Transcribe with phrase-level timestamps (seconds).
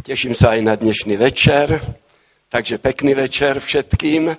[0.00, 1.76] Teším sa aj na dnešný večer,
[2.48, 4.32] takže pekný večer všetkým.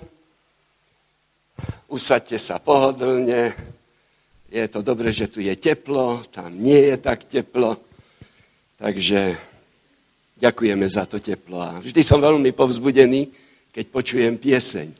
[1.86, 3.54] Usaďte sa pohodlne,
[4.50, 7.78] je to dobré, že tu je teplo, tam nie je tak teplo,
[8.74, 9.38] takže
[10.42, 11.62] ďakujeme za to teplo.
[11.62, 13.30] A vždy som veľmi povzbudený,
[13.70, 14.90] keď počujem pieseň.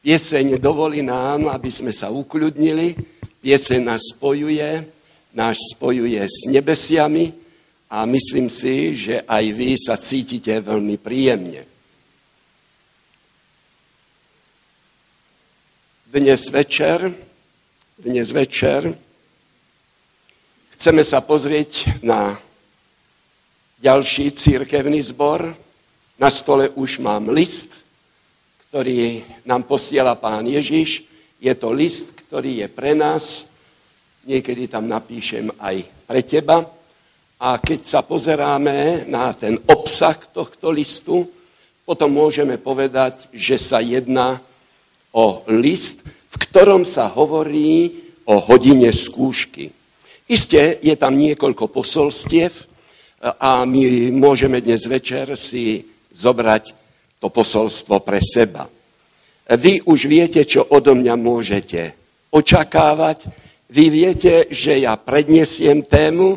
[0.00, 2.96] Pieseň dovolí nám, aby sme sa ukľudnili,
[3.44, 4.88] pieseň nás spojuje,
[5.36, 7.47] nás spojuje s nebesiami,
[7.88, 11.64] a myslím si, že aj vy sa cítite veľmi príjemne.
[16.08, 17.12] Dnes večer,
[17.96, 18.92] dnes večer
[20.76, 22.36] chceme sa pozrieť na
[23.80, 25.56] ďalší církevný zbor.
[26.20, 27.72] Na stole už mám list,
[28.68, 31.08] ktorý nám posiela pán Ježiš.
[31.40, 33.48] Je to list, ktorý je pre nás.
[34.28, 36.77] Niekedy tam napíšem aj pre teba.
[37.38, 41.22] A keď sa pozeráme na ten obsah tohto listu,
[41.86, 44.42] potom môžeme povedať, že sa jedná
[45.14, 47.94] o list, v ktorom sa hovorí
[48.28, 49.70] o hodine skúšky.
[50.28, 52.52] Isté je tam niekoľko posolstiev
[53.22, 55.80] a my môžeme dnes večer si
[56.12, 56.76] zobrať
[57.22, 58.68] to posolstvo pre seba.
[59.48, 61.96] Vy už viete, čo odo mňa môžete
[62.28, 63.24] očakávať.
[63.72, 66.36] Vy viete, že ja prednesiem tému,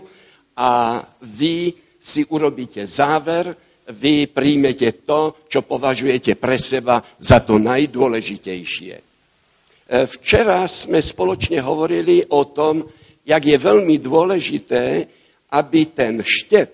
[0.62, 3.50] a vy si urobíte záver,
[3.90, 8.94] vy príjmete to, čo považujete pre seba za to najdôležitejšie.
[8.94, 9.04] E,
[10.06, 12.86] včera sme spoločne hovorili o tom,
[13.26, 15.10] jak je veľmi dôležité,
[15.52, 16.72] aby ten štep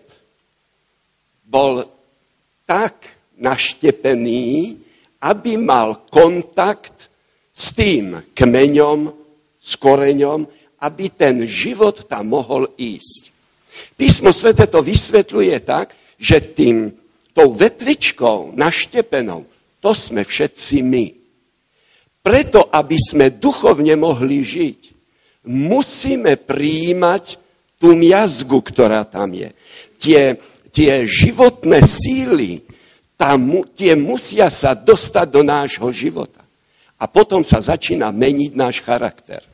[1.48, 1.88] bol
[2.68, 3.08] tak
[3.40, 4.76] naštepený,
[5.24, 7.08] aby mal kontakt
[7.56, 9.00] s tým kmeňom,
[9.58, 10.46] s koreňom,
[10.84, 13.37] aby ten život tam mohol ísť.
[13.98, 16.94] Písmo svete to vysvetľuje tak, že tým,
[17.38, 19.46] tou vetvičkou naštepenou,
[19.78, 21.06] to sme všetci my.
[22.26, 24.80] Preto, aby sme duchovne mohli žiť,
[25.48, 27.40] musíme príjmať
[27.78, 29.54] tú miazgu, ktorá tam je.
[30.02, 30.36] Tie,
[30.74, 32.66] tie životné síly,
[33.16, 36.42] tam, tie musia sa dostať do nášho života.
[36.98, 39.46] A potom sa začína meniť náš charakter.
[39.46, 39.50] E,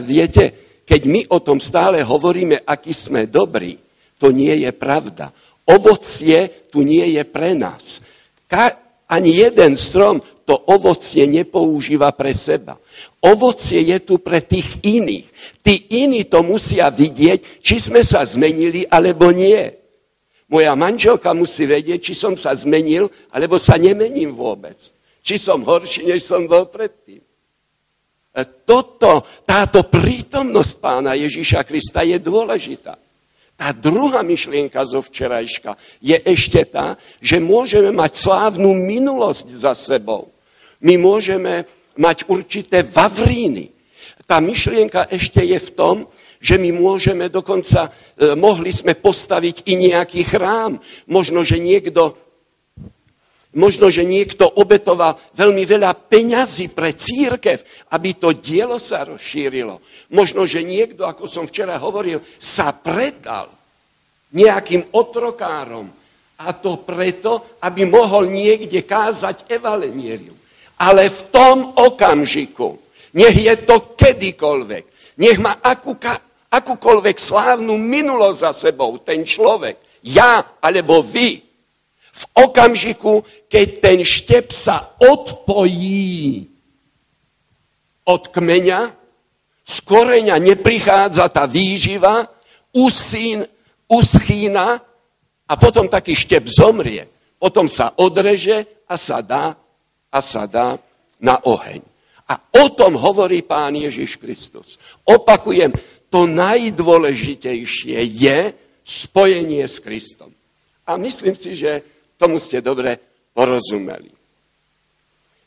[0.00, 3.74] viete, keď my o tom stále hovoríme, aký sme dobrí,
[4.22, 5.34] to nie je pravda.
[5.66, 7.98] Ovocie tu nie je pre nás.
[8.46, 12.78] Ka- ani jeden strom to ovocie nepoužíva pre seba.
[13.22, 15.26] Ovocie je tu pre tých iných.
[15.62, 19.74] Tí iní to musia vidieť, či sme sa zmenili, alebo nie.
[20.46, 24.78] Moja manželka musí vedieť, či som sa zmenil, alebo sa nemením vôbec.
[25.18, 27.25] Či som horší, než som bol predtým.
[28.36, 33.00] E, toto, táto prítomnosť pána Ježíša Krista je dôležitá.
[33.56, 40.28] Tá druhá myšlienka zo včerajška je ešte tá, že môžeme mať slávnu minulosť za sebou.
[40.84, 41.64] My môžeme
[41.96, 43.72] mať určité vavríny.
[44.28, 45.96] Tá myšlienka ešte je v tom,
[46.36, 50.76] že my môžeme dokonca, e, mohli sme postaviť i nejaký chrám.
[51.08, 52.12] Možno, že niekto
[53.56, 59.80] Možno, že niekto obetoval veľmi veľa peňazí pre církev, aby to dielo sa rozšírilo.
[60.12, 63.48] Možno, že niekto, ako som včera hovoril, sa predal
[64.36, 65.88] nejakým otrokárom.
[66.36, 70.36] A to preto, aby mohol niekde kázať evanelium.
[70.76, 72.76] Ale v tom okamžiku,
[73.16, 75.96] nech je to kedykoľvek, nech má akú,
[76.52, 81.45] akúkoľvek slávnu minulosť za sebou ten človek, ja alebo vy,
[82.16, 86.48] v okamžiku, keď ten štep sa odpojí
[88.08, 88.80] od kmeňa,
[89.66, 92.24] z koreňa neprichádza tá výživa,
[92.72, 93.44] usín,
[93.90, 94.80] uschýna
[95.44, 97.04] a potom taký štep zomrie.
[97.36, 99.52] Potom sa odreže a sa dá,
[100.08, 100.80] a sa dá
[101.20, 101.84] na oheň.
[102.26, 104.80] A o tom hovorí pán Ježiš Kristus.
[105.04, 105.74] Opakujem,
[106.08, 108.38] to najdôležitejšie je
[108.86, 110.30] spojenie s Kristom.
[110.86, 111.82] A myslím si, že
[112.16, 112.96] Tomu ste dobre
[113.36, 114.08] porozumeli.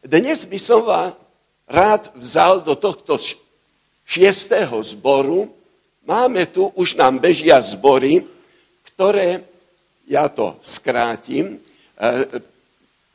[0.05, 1.17] Dnes by som vás
[1.65, 3.17] rád vzal do tohto
[4.05, 5.49] šiestého zboru.
[6.05, 8.25] Máme tu, už nám bežia zbory,
[8.93, 9.45] ktoré,
[10.05, 12.37] ja to skrátim, e,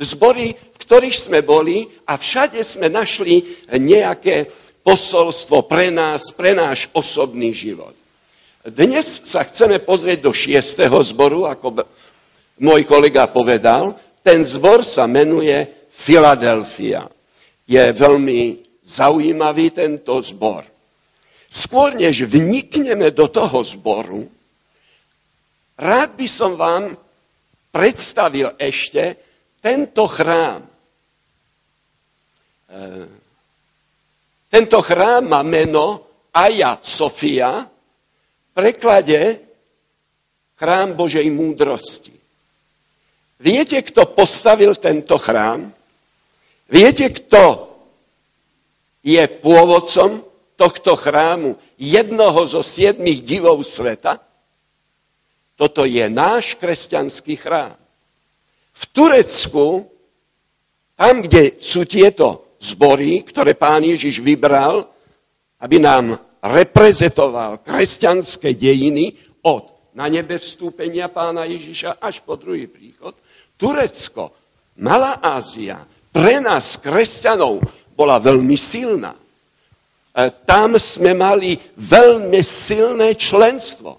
[0.02, 4.50] zbory, v ktorých sme boli a všade sme našli nejaké
[4.82, 7.94] posolstvo pre nás, pre náš osobný život.
[8.64, 11.86] Dnes sa chceme pozrieť do šiestého zboru, ako
[12.60, 17.08] môj kolega povedal, ten zbor sa menuje Filadelfia.
[17.64, 20.68] Je veľmi zaujímavý tento zbor.
[21.48, 24.26] Skôr než vnikneme do toho zboru,
[25.78, 26.98] rád by som vám
[27.70, 29.16] predstavil ešte
[29.62, 30.62] tento chrám.
[30.62, 30.66] E,
[34.50, 36.02] tento chrám má meno
[36.34, 39.38] Aja Sofia, v preklade
[40.58, 42.23] chrám Božej múdrosti.
[43.40, 45.72] Viete, kto postavil tento chrám?
[46.70, 47.70] Viete, kto
[49.04, 50.22] je pôvodcom
[50.54, 54.22] tohto chrámu jednoho zo siedmých divov sveta?
[55.54, 57.78] Toto je náš kresťanský chrám.
[58.74, 59.86] V Turecku,
[60.98, 64.86] tam, kde sú tieto zbory, ktoré pán Ježiš vybral,
[65.62, 69.14] aby nám reprezentoval kresťanské dejiny
[69.46, 73.14] od na nebe vstúpenia pána Ježiša až po druhý príchod,
[73.56, 74.34] Turecko,
[74.82, 75.78] Malá Ázia,
[76.10, 77.62] pre nás, kresťanov,
[77.94, 79.14] bola veľmi silná.
[79.14, 79.22] E,
[80.46, 83.98] tam sme mali veľmi silné členstvo.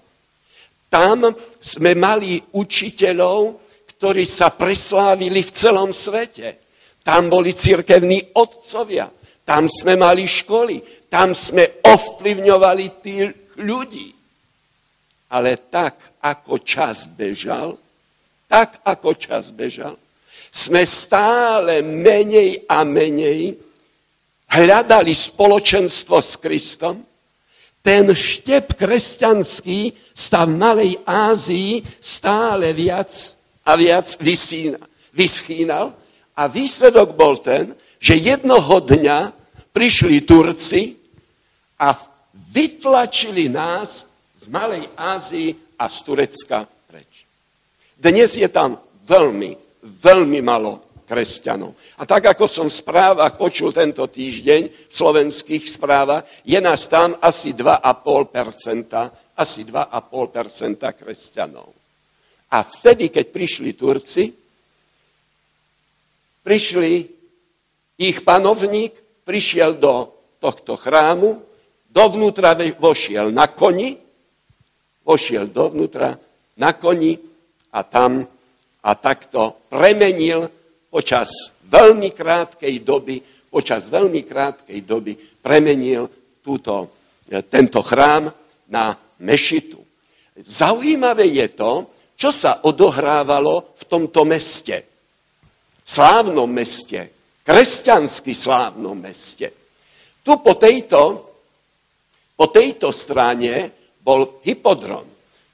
[0.88, 1.28] Tam
[1.60, 3.60] sme mali učiteľov,
[3.96, 6.60] ktorí sa preslávili v celom svete.
[7.00, 9.08] Tam boli cirkevní otcovia,
[9.46, 14.08] tam sme mali školy, tam sme ovplyvňovali tých ľudí.
[15.30, 17.78] Ale tak, ako čas bežal,
[18.46, 19.98] tak, ako čas bežal,
[20.50, 23.58] sme stále menej a menej
[24.48, 27.04] hľadali spoločenstvo s Kristom,
[27.86, 33.14] ten štep kresťanský v Malej Ázii stále viac
[33.62, 34.10] a viac
[35.14, 35.94] vyschínal.
[36.34, 39.30] A výsledok bol ten, že jednoho dňa
[39.70, 40.98] prišli Turci
[41.78, 41.94] a
[42.34, 46.66] vytlačili nás z Malej Ázii a z Turecka.
[47.96, 48.76] Dnes je tam
[49.08, 51.72] veľmi, veľmi malo kresťanov.
[51.96, 57.16] A tak, ako som v správach počul tento týždeň, v slovenských správach, je nás tam
[57.24, 61.72] asi 2,5%, asi 2,5% kresťanov.
[62.52, 64.28] A vtedy, keď prišli Turci,
[66.44, 66.92] prišli,
[67.96, 71.40] ich panovník prišiel do tohto chrámu,
[71.88, 73.96] dovnútra vošiel na koni,
[75.00, 76.12] vošiel dovnútra
[76.60, 77.35] na koni
[77.76, 78.24] a tam
[78.86, 80.48] a takto premenil
[80.88, 83.20] počas veľmi krátkej doby,
[83.52, 86.08] počas veľmi krátkej doby premenil
[86.40, 86.96] túto,
[87.50, 88.30] tento chrám
[88.72, 89.82] na mešitu.
[90.40, 91.72] Zaujímavé je to,
[92.16, 94.86] čo sa odohrávalo v tomto meste.
[95.86, 97.12] Slávnom meste,
[97.44, 99.52] kresťansky slávnom meste.
[100.24, 101.00] Tu po tejto,
[102.34, 103.70] po tejto strane
[104.00, 105.06] bol hypodrom.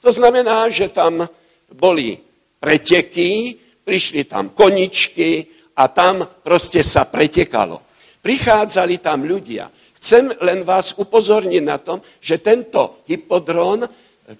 [0.03, 1.25] To znamená, že tam
[1.75, 2.17] boli
[2.61, 5.45] preteky, prišli tam koničky
[5.77, 7.83] a tam proste sa pretekalo.
[8.23, 9.67] Prichádzali tam ľudia.
[9.99, 13.87] Chcem len vás upozorniť na tom, že tento hypodrón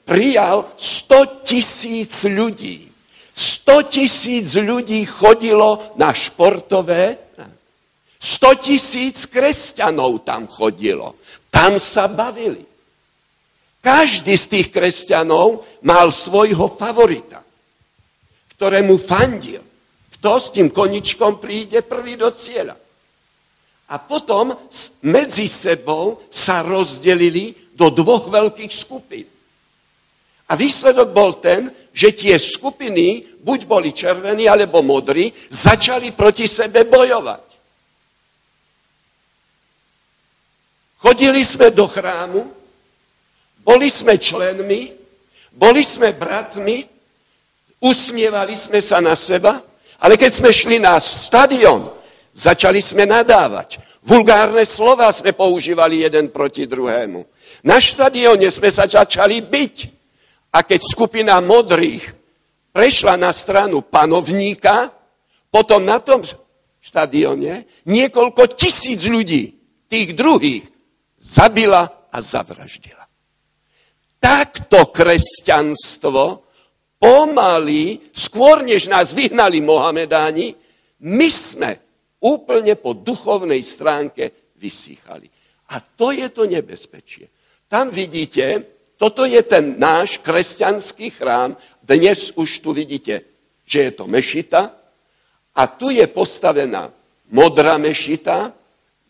[0.07, 2.87] prijal 100 tisíc ľudí.
[3.35, 7.19] 100 tisíc ľudí chodilo na športové,
[8.23, 11.19] 100 tisíc kresťanov tam chodilo.
[11.51, 12.72] Tam sa bavili.
[13.83, 17.43] Každý z tých kresťanov mal svojho favorita,
[18.55, 19.59] ktorému fandil.
[20.19, 22.79] Kto s tým koničkom príde prvý do cieľa.
[23.91, 24.55] A potom
[25.03, 29.27] medzi sebou sa rozdelili do dvoch veľkých skupín.
[30.47, 36.87] A výsledok bol ten, že tie skupiny, buď boli červení alebo modrí, začali proti sebe
[36.87, 37.45] bojovať.
[41.03, 42.62] Chodili sme do chrámu,
[43.63, 44.93] boli sme členmi,
[45.55, 46.83] boli sme bratmi,
[47.83, 49.63] usmievali sme sa na seba,
[50.03, 51.87] ale keď sme šli na stadion,
[52.35, 53.79] začali sme nadávať.
[54.03, 57.23] Vulgárne slova sme používali jeden proti druhému.
[57.63, 59.77] Na štadióne sme sa začali byť.
[60.53, 62.11] A keď skupina modrých
[62.75, 64.91] prešla na stranu panovníka,
[65.55, 66.27] potom na tom
[66.83, 69.55] štadióne niekoľko tisíc ľudí,
[69.87, 70.67] tých druhých,
[71.23, 73.02] zabila a zavraždila.
[74.23, 76.47] Takto kresťanstvo
[77.03, 80.55] pomaly, skôr než nás vyhnali Mohamedáni,
[81.03, 81.71] my sme
[82.23, 85.27] úplne po duchovnej stránke vysýchali.
[85.75, 87.27] A to je to nebezpečie.
[87.67, 88.63] Tam vidíte,
[88.95, 91.59] toto je ten náš kresťanský chrám.
[91.83, 93.27] Dnes už tu vidíte,
[93.67, 94.71] že je to mešita.
[95.59, 96.95] A tu je postavená
[97.35, 98.55] modrá mešita,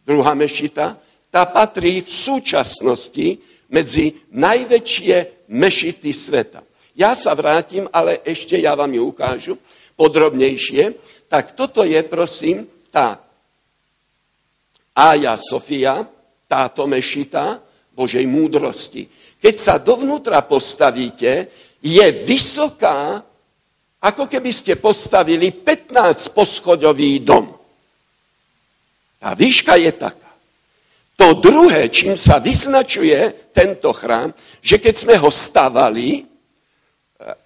[0.08, 0.96] druhá mešita.
[1.28, 3.36] Tá patrí v súčasnosti
[3.72, 6.60] medzi najväčšie mešity sveta.
[6.92, 9.54] Ja sa vrátim, ale ešte ja vám ju ukážu
[9.96, 10.92] podrobnejšie.
[11.32, 13.16] Tak toto je, prosím, tá
[14.92, 16.04] Aja Sofia,
[16.44, 17.64] táto mešita
[17.96, 19.08] Božej múdrosti.
[19.40, 21.48] Keď sa dovnútra postavíte,
[21.80, 23.24] je vysoká
[24.02, 27.54] ako keby ste postavili 15 poschodový dom.
[29.22, 30.21] Tá výška je taká.
[31.22, 33.14] To druhé, čím sa vyznačuje
[33.54, 36.26] tento chrám, že keď sme ho stavali,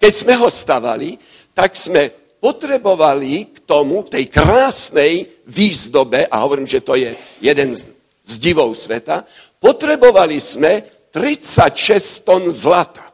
[0.01, 1.13] keď sme ho stavali,
[1.53, 2.09] tak sme
[2.41, 7.77] potrebovali k tomu, tej krásnej výzdobe, a hovorím, že to je jeden
[8.25, 9.21] z divov sveta,
[9.61, 10.81] potrebovali sme
[11.13, 13.13] 36 tón zlata.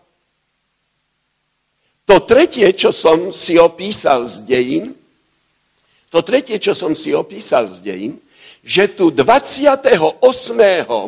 [2.08, 4.96] To tretie, čo som si opísal z dejín,
[6.08, 8.16] to tretie, čo som si opísal z dejín,
[8.64, 10.24] že tu 28.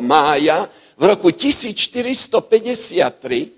[0.04, 3.52] mája v roku 1453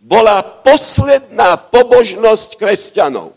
[0.00, 3.32] bola posledná pobožnosť kresťanov.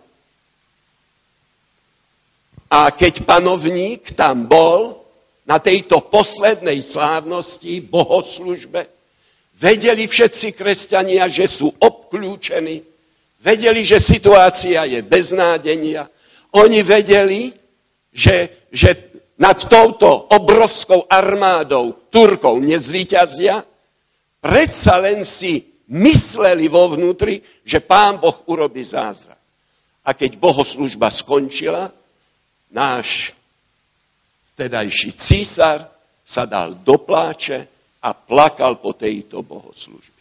[2.68, 5.04] A keď panovník tam bol
[5.48, 8.88] na tejto poslednej slávnosti, bohoslužbe,
[9.56, 12.84] vedeli všetci kresťania, že sú obklúčení,
[13.38, 16.10] Vedeli, že situácia je beznádenia.
[16.58, 17.54] Oni vedeli,
[18.10, 19.07] že, že
[19.38, 23.62] nad touto obrovskou armádou Turkov nezvíťazia.
[24.42, 25.62] Predsa len si
[25.94, 29.38] mysleli vo vnútri, že pán Boh urobí zázrak.
[30.08, 31.92] A keď bohoslužba skončila,
[32.72, 33.36] náš
[34.56, 35.92] vtedajší císar
[36.26, 37.68] sa dal do pláče
[38.04, 40.18] a plakal po tejto bohoslužbe.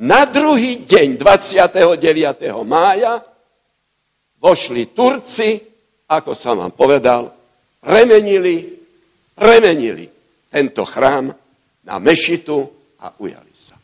[0.00, 2.48] Na druhý deň 29.
[2.64, 3.20] mája
[4.40, 5.60] vošli Turci,
[6.08, 7.39] ako som vám povedal,
[7.80, 8.68] premenili,
[9.34, 10.06] premenili
[10.52, 11.32] tento chrám
[11.84, 12.56] na mešitu
[13.00, 13.74] a ujali sa.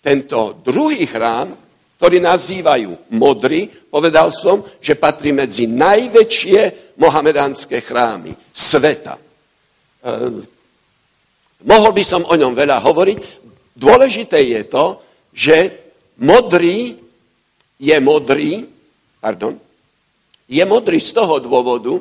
[0.00, 1.56] Tento druhý chrám,
[2.00, 9.16] ktorý nazývajú modrý, povedal som, že patrí medzi najväčšie mohamedánske chrámy sveta.
[9.16, 9.22] E,
[11.68, 13.18] mohol by som o ňom veľa hovoriť.
[13.76, 14.84] Dôležité je to,
[15.36, 15.56] že
[16.20, 16.96] modrý
[17.80, 18.64] je modrý,
[19.20, 19.56] pardon,
[20.48, 22.00] je modrý z toho dôvodu,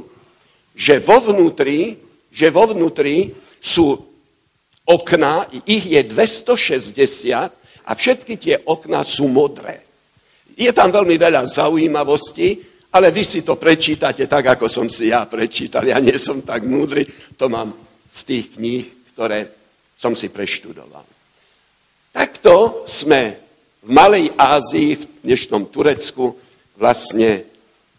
[0.79, 1.99] že vo vnútri,
[2.31, 3.99] že vo vnútri sú
[4.87, 7.51] okná, ich je 260
[7.83, 9.83] a všetky tie okná sú modré.
[10.55, 12.63] Je tam veľmi veľa zaujímavostí,
[12.95, 15.83] ale vy si to prečítate tak, ako som si ja prečítal.
[15.83, 17.03] Ja nie som tak múdry,
[17.35, 17.75] to mám
[18.07, 19.51] z tých kníh, ktoré
[19.99, 21.03] som si preštudoval.
[22.15, 23.35] Takto sme
[23.83, 26.39] v Malej Ázii, v dnešnom Turecku,
[26.79, 27.45] vlastne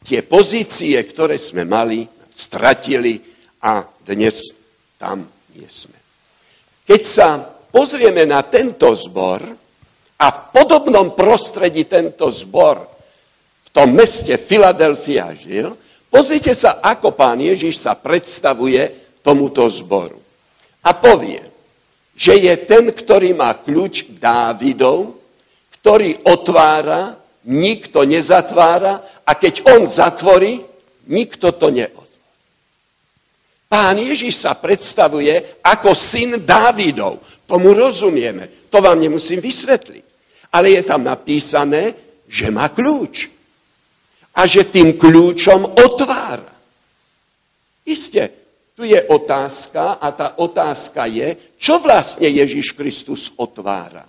[0.02, 2.08] tie pozície, ktoré sme mali,
[2.40, 3.20] stratili
[3.60, 4.56] a dnes
[4.96, 5.98] tam nie sme.
[6.88, 9.44] Keď sa pozrieme na tento zbor
[10.16, 12.80] a v podobnom prostredí tento zbor
[13.64, 15.76] v tom meste Filadelfia žil,
[16.08, 20.18] pozrite sa, ako pán Ježiš sa predstavuje tomuto zboru.
[20.80, 21.44] A povie,
[22.16, 25.20] že je ten, ktorý má kľúč Dávidov,
[25.80, 27.16] ktorý otvára,
[27.48, 30.60] nikto nezatvára a keď on zatvorí,
[31.08, 31.99] nikto to neotvorí.
[33.70, 37.22] Pán Ježiš sa predstavuje ako syn Dávidov.
[37.46, 38.66] Tomu rozumieme.
[38.66, 40.04] To vám nemusím vysvetliť.
[40.50, 41.94] Ale je tam napísané,
[42.26, 43.30] že má kľúč.
[44.34, 46.50] A že tým kľúčom otvára.
[47.86, 48.34] Isté,
[48.74, 54.02] tu je otázka a tá otázka je, čo vlastne Ježiš Kristus otvára.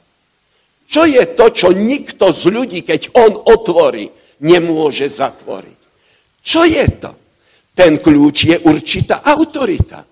[0.90, 4.10] Čo je to, čo nikto z ľudí, keď on otvorí,
[4.42, 5.80] nemôže zatvoriť?
[6.42, 7.21] Čo je to?
[7.82, 10.06] Ten kľúč je určitá autorita.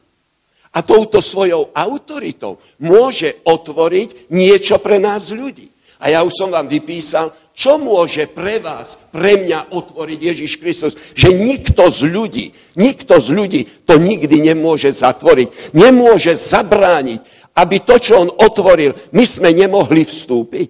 [0.74, 5.70] A touto svojou autoritou môže otvoriť niečo pre nás ľudí.
[6.02, 10.98] A ja už som vám vypísal, čo môže pre vás, pre mňa otvoriť Ježiš Kristus?
[11.14, 12.46] Že nikto z ľudí,
[12.80, 19.26] nikto z ľudí to nikdy nemôže zatvoriť, nemôže zabrániť, aby to, čo on otvoril, my
[19.28, 20.70] sme nemohli vstúpiť.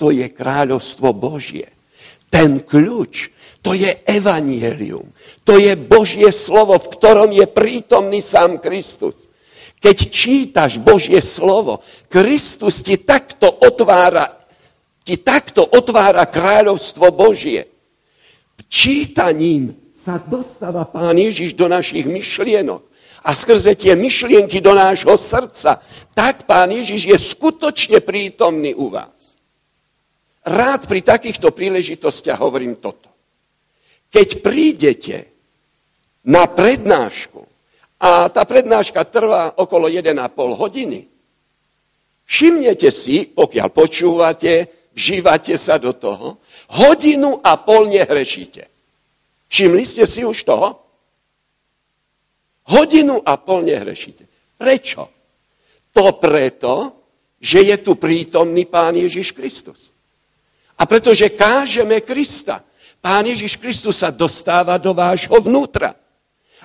[0.00, 1.68] To je kráľovstvo Božie.
[2.32, 3.28] Ten kľúč,
[3.62, 5.06] to je evanielium.
[5.46, 9.30] To je Božie slovo, v ktorom je prítomný sám Kristus.
[9.78, 14.42] Keď čítaš Božie slovo, Kristus ti takto otvára
[15.02, 17.66] ti takto otvára kráľovstvo Božie.
[18.70, 22.82] Čítaním sa dostáva Pán Ježiš do našich myšlienok
[23.22, 25.82] a skrze tie myšlienky do nášho srdca,
[26.14, 29.38] tak Pán Ježiš je skutočne prítomný u vás.
[30.42, 33.11] Rád pri takýchto príležitostiach hovorím toto.
[34.12, 35.32] Keď prídete
[36.28, 37.48] na prednášku
[37.96, 40.12] a tá prednáška trvá okolo 1,5
[40.60, 41.08] hodiny,
[42.28, 44.52] všimnete si, pokiaľ počúvate,
[44.92, 46.44] vžívate sa do toho,
[46.76, 48.68] hodinu a pol nehrešíte.
[49.48, 50.80] Všimli ste si už toho?
[52.68, 54.28] Hodinu a pol nehrešíte.
[54.60, 55.08] Prečo?
[55.92, 57.02] To preto,
[57.36, 59.92] že je tu prítomný Pán Ježiš Kristus.
[60.80, 62.64] A pretože kážeme Krista.
[63.02, 65.98] Pán Ježiš Kristus sa dostáva do vášho vnútra.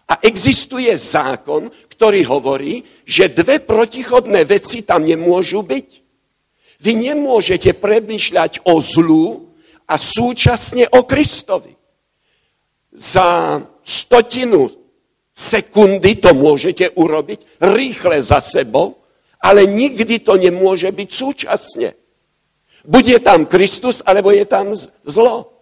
[0.06, 5.88] A existuje zákon, ktorý hovorí, že dve protichodné veci tam nemôžu byť.
[6.78, 9.50] Vy nemôžete premyšľať o zlu
[9.90, 11.74] a súčasne o Kristovi.
[12.94, 14.70] Za stotinu
[15.34, 19.02] sekundy to môžete urobiť, rýchle za sebou,
[19.42, 21.98] ale nikdy to nemôže byť súčasne.
[22.86, 25.57] Buď je tam Kristus, alebo je tam zlo.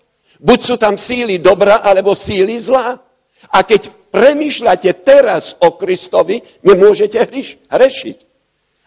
[0.45, 3.01] Buď sú tam síly dobra, alebo síly zla.
[3.49, 7.17] A keď premýšľate teraz o Kristovi, nemôžete
[7.65, 8.17] hrešiť.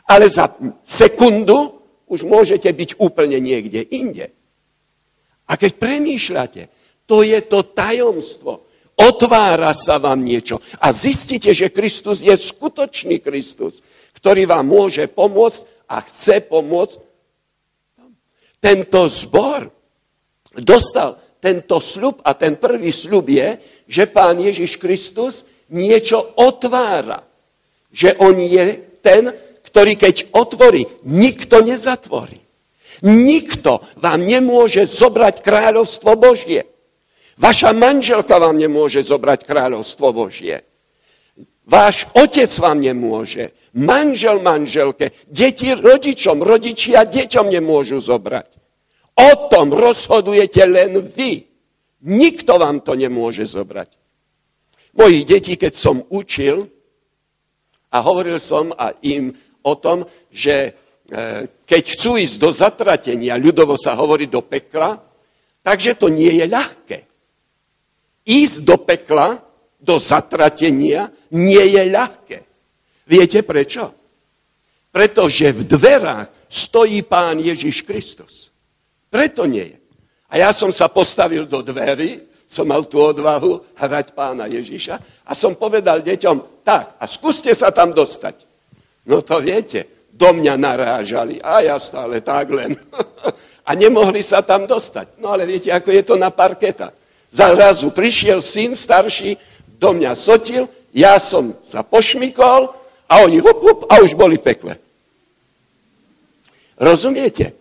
[0.06, 0.54] Ale za
[0.86, 4.30] sekundu už môžete byť úplne niekde inde.
[5.50, 6.62] A keď premýšľate,
[7.10, 8.68] to je to tajomstvo.
[8.98, 13.78] Otvára sa vám niečo a zistíte, že Kristus je skutočný Kristus,
[14.18, 16.98] ktorý vám môže pomôcť a chce pomôcť.
[18.58, 19.70] Tento zbor
[20.58, 23.48] dostal tento sľub a ten prvý sľub je,
[23.86, 27.22] že pán Ježiš Kristus niečo otvára.
[27.88, 28.64] Že on je
[29.00, 29.32] ten,
[29.64, 32.42] ktorý keď otvorí, nikto nezatvorí.
[33.06, 36.66] Nikto vám nemôže zobrať kráľovstvo Božie.
[37.38, 40.66] Vaša manželka vám nemôže zobrať kráľovstvo Božie.
[41.68, 48.57] Váš otec vám nemôže, manžel manželke, deti rodičom, rodičia deťom nemôžu zobrať.
[49.18, 51.42] O tom rozhodujete len vy.
[52.06, 53.98] Nikto vám to nemôže zobrať.
[54.94, 56.70] Moji deti, keď som učil
[57.90, 59.34] a hovoril som a im
[59.66, 60.70] o tom, že e,
[61.66, 64.94] keď chcú ísť do zatratenia, ľudovo sa hovorí do pekla,
[65.66, 66.98] takže to nie je ľahké.
[68.22, 69.42] Ísť do pekla,
[69.82, 72.38] do zatratenia, nie je ľahké.
[73.08, 73.90] Viete prečo?
[74.94, 78.47] Pretože v dverách stojí pán Ježiš Kristus.
[79.08, 79.78] Preto nie je.
[80.28, 85.32] A ja som sa postavil do dverí, som mal tú odvahu hrať pána Ježiša a
[85.36, 88.44] som povedal deťom, tak, a skúste sa tam dostať.
[89.08, 92.76] No to viete, do mňa narážali a ja stále tak len.
[93.68, 95.20] a nemohli sa tam dostať.
[95.20, 96.92] No ale viete, ako je to na parketa.
[97.28, 99.36] Zrazu prišiel syn starší,
[99.78, 102.72] do mňa sotil, ja som sa pošmikol
[103.06, 104.74] a oni hup, hup, a už boli v pekle.
[106.80, 107.54] Rozumiete?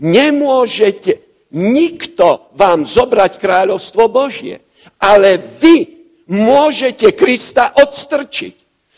[0.00, 1.22] Nemôžete,
[1.54, 4.58] nikto vám zobrať kráľovstvo Božie,
[4.98, 5.86] ale vy
[6.26, 8.54] môžete Krista odstrčiť.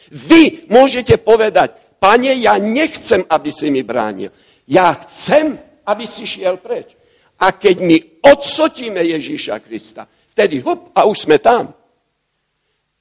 [0.09, 4.33] Vy môžete povedať, pane, ja nechcem, aby si mi bránil.
[4.65, 6.97] Ja chcem, aby si šiel preč.
[7.37, 11.76] A keď my odsotíme Ježíša Krista, vtedy hup, a už sme tam.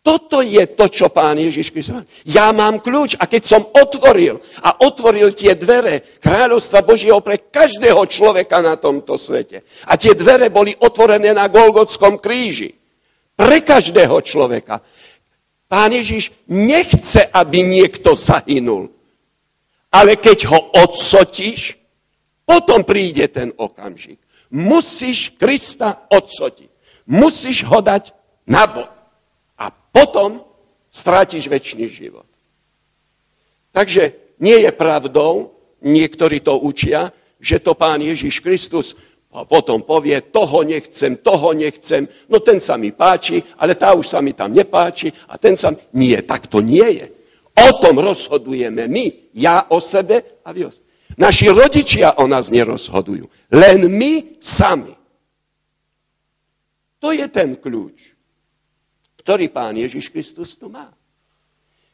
[0.05, 2.05] Toto je to, čo pán Ježiš Kristus.
[2.29, 8.05] Ja mám kľúč a keď som otvoril a otvoril tie dvere kráľovstva Božieho pre každého
[8.05, 9.65] človeka na tomto svete.
[9.89, 12.77] A tie dvere boli otvorené na Golgotskom kríži.
[13.33, 14.85] Pre každého človeka.
[15.65, 18.93] Pán Ježiš nechce, aby niekto zahynul.
[19.89, 21.81] Ale keď ho odsotíš,
[22.45, 24.21] potom príde ten okamžik.
[24.53, 26.69] Musíš Krista odsotiť.
[27.09, 28.13] Musíš ho dať
[28.45, 28.94] na bok
[29.95, 30.43] potom
[30.91, 32.27] strátiš väčší život.
[33.71, 38.99] Takže nie je pravdou, niektorí to učia, že to pán Ježiš Kristus
[39.47, 44.23] potom povie, toho nechcem, toho nechcem, no ten sa mi páči, ale tá už sa
[44.23, 45.75] mi tam nepáči a ten sa.
[45.91, 47.05] Nie, tak to nie je.
[47.51, 50.87] O tom rozhodujeme my, ja o sebe a vy o sebe.
[51.19, 54.95] Naši rodičia o nás nerozhodujú, len my sami.
[57.03, 58.14] To je ten kľúč
[59.25, 60.93] ktorý pán Ježiš Kristus tu má.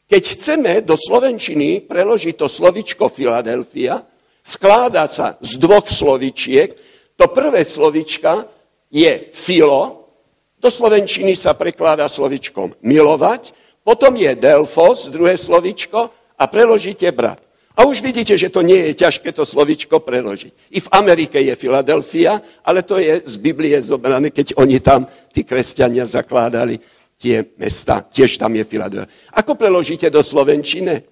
[0.04, 4.04] Keď chceme do slovenčiny preložiť to slovičko Filadelfia,
[4.44, 6.76] skláda sa z dvoch slovičiek.
[7.16, 8.44] To prvé slovička
[8.92, 10.12] je filo,
[10.60, 17.40] do slovenčiny sa prekladá slovičkom milovať, potom je delfos, druhé slovičko, a preložíte brat.
[17.72, 20.76] A už vidíte, že to nie je ťažké to slovičko preložiť.
[20.76, 25.40] I v Amerike je Filadelfia, ale to je z Biblie zobrané, keď oni tam, tí
[25.40, 26.76] kresťania, zakládali
[27.22, 29.06] tie mesta, tiež tam je Filadelfia.
[29.38, 31.06] Ako preložíte do Slovenčiny?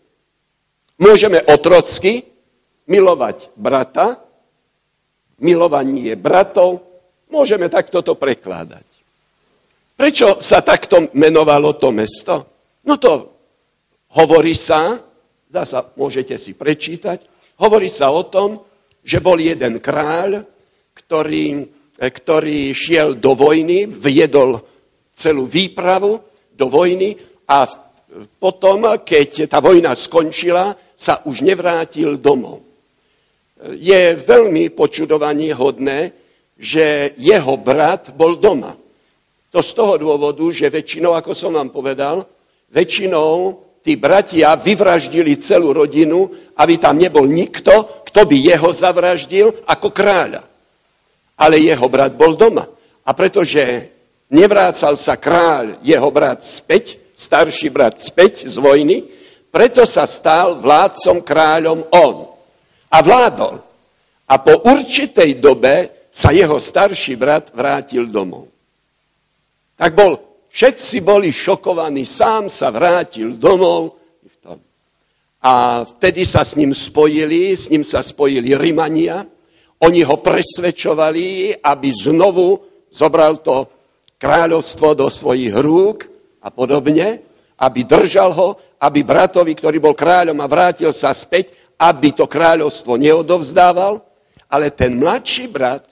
[0.99, 2.27] Môžeme otrocky
[2.91, 4.19] milovať brata,
[5.39, 6.83] milovanie bratov,
[7.31, 8.83] môžeme takto to prekládať.
[9.95, 12.35] Prečo sa takto menovalo to mesto?
[12.83, 13.31] No to
[14.19, 14.99] hovorí sa,
[15.47, 17.23] zasa môžete si prečítať,
[17.63, 18.67] hovorí sa o tom,
[19.07, 20.43] že bol jeden kráľ,
[20.93, 24.61] ktorý, ktorý šiel do vojny, viedol
[25.21, 26.17] celú výpravu
[26.57, 27.13] do vojny
[27.45, 27.69] a
[28.41, 32.65] potom, keď tá vojna skončila, sa už nevrátil domov.
[33.77, 36.17] Je veľmi počudovanie hodné,
[36.57, 38.77] že jeho brat bol doma.
[39.53, 42.25] To z toho dôvodu, že väčšinou, ako som vám povedal,
[42.73, 49.89] väčšinou tí bratia vyvraždili celú rodinu, aby tam nebol nikto, kto by jeho zavraždil ako
[49.91, 50.45] kráľa.
[51.41, 52.69] Ale jeho brat bol doma.
[53.05, 53.89] A pretože
[54.31, 59.05] nevrácal sa kráľ, jeho brat späť, starší brat späť z vojny,
[59.51, 62.31] preto sa stal vládcom kráľom on.
[62.91, 63.59] A vládol.
[64.31, 68.51] A po určitej dobe sa jeho starší brat vrátil domov
[69.81, 70.13] tak bol,
[70.53, 73.97] všetci boli šokovaní, sám sa vrátil domov.
[75.41, 79.25] A vtedy sa s ním spojili, s ním sa spojili Rimania,
[79.81, 82.61] oni ho presvedčovali, aby znovu
[82.93, 83.80] zobral to
[84.21, 86.05] kráľovstvo do svojich rúk
[86.45, 87.25] a podobne,
[87.57, 93.01] aby držal ho, aby bratovi, ktorý bol kráľom a vrátil sa späť, aby to kráľovstvo
[93.01, 94.05] neodovzdával,
[94.53, 95.89] ale ten mladší brat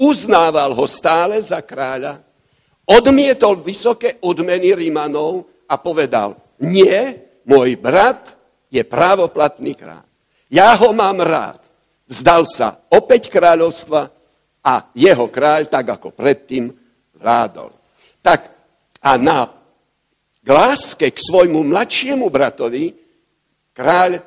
[0.00, 2.24] uznával ho stále za kráľa
[2.88, 8.32] odmietol vysoké odmeny Rímanov a povedal, nie, môj brat
[8.72, 10.08] je právoplatný kráľ.
[10.48, 11.60] Ja ho mám rád.
[12.08, 14.08] Vzdal sa opäť kráľovstva
[14.64, 16.72] a jeho kráľ, tak ako predtým,
[17.18, 17.70] vládol.
[18.22, 18.40] Tak
[19.02, 19.46] a na
[20.48, 22.96] láske k svojmu mladšiemu bratovi
[23.76, 24.22] kráľ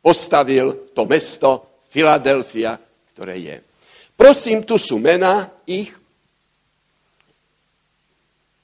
[0.00, 2.78] postavil to mesto Filadelfia,
[3.12, 3.56] ktoré je.
[4.16, 5.92] Prosím, tu sú mena ich,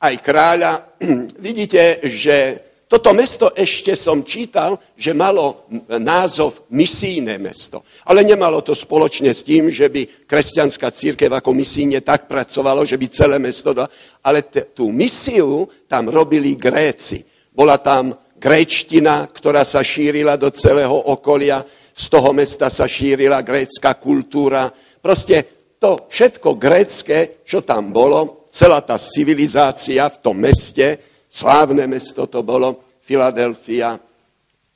[0.02, 0.72] aj kráľa.
[1.46, 2.58] Vidíte, že
[2.92, 5.64] toto mesto ešte som čítal, že malo
[5.96, 7.80] názov misijné mesto.
[8.04, 13.00] Ale nemalo to spoločne s tým, že by kresťanská církev ako misíne tak pracovalo, že
[13.00, 13.72] by celé mesto...
[13.72, 13.88] Do...
[14.20, 14.44] Ale
[14.76, 17.24] tú misiu tam robili Gréci.
[17.48, 21.64] Bola tam gréčtina, ktorá sa šírila do celého okolia.
[21.96, 24.68] Z toho mesta sa šírila grécka kultúra.
[25.00, 32.28] Proste to všetko grécké, čo tam bolo, celá tá civilizácia v tom meste, slávne mesto
[32.28, 33.96] to bolo, Filadelfia.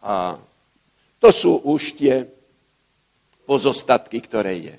[0.03, 0.35] A
[1.21, 2.25] to sú už tie
[3.45, 4.75] pozostatky, ktoré je.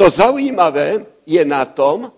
[0.00, 2.10] To zaujímavé je na tom,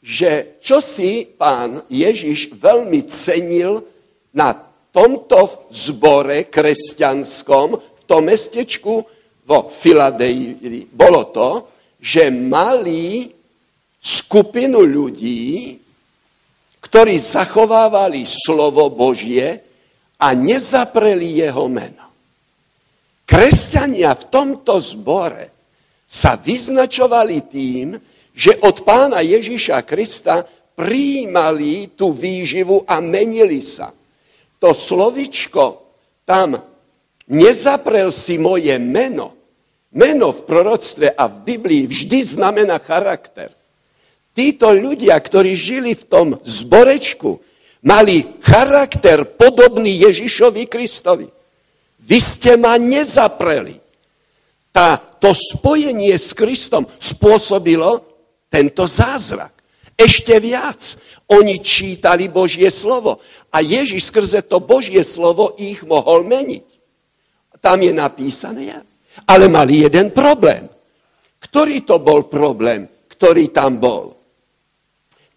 [0.00, 3.82] že čo si pán Ježiš veľmi cenil
[4.30, 4.54] na
[4.94, 9.02] tomto zbore kresťanskom, v tom mestečku
[9.46, 11.48] vo Filadelfii, bolo to,
[11.98, 13.26] že mali
[13.98, 15.74] skupinu ľudí,
[16.86, 19.58] ktorí zachovávali slovo Božie
[20.22, 22.06] a nezapreli jeho meno.
[23.26, 25.50] Kresťania v tomto zbore
[26.06, 27.98] sa vyznačovali tým,
[28.30, 30.46] že od pána Ježíša Krista
[30.78, 33.90] príjmali tú výživu a menili sa.
[34.62, 35.82] To slovičko
[36.22, 36.54] tam
[37.26, 39.34] nezaprel si moje meno.
[39.90, 43.50] Meno v proroctve a v Biblii vždy znamená charakter.
[44.36, 47.40] Títo ľudia, ktorí žili v tom zborečku,
[47.80, 51.32] mali charakter podobný Ježišovi Kristovi.
[52.04, 53.80] Vy ste ma nezapreli.
[54.76, 58.04] Tá, to spojenie s Kristom spôsobilo
[58.52, 59.56] tento zázrak.
[59.96, 61.00] Ešte viac.
[61.32, 66.66] Oni čítali Božie slovo a Ježiš skrze to Božie slovo ich mohol meniť.
[67.64, 68.84] Tam je napísané.
[69.24, 70.68] Ale mali jeden problém.
[71.40, 74.15] Ktorý to bol problém, ktorý tam bol?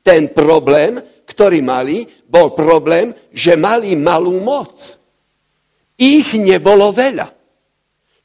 [0.01, 4.97] Ten problém, ktorý mali, bol problém, že mali malú moc.
[5.99, 7.27] Ich nebolo veľa.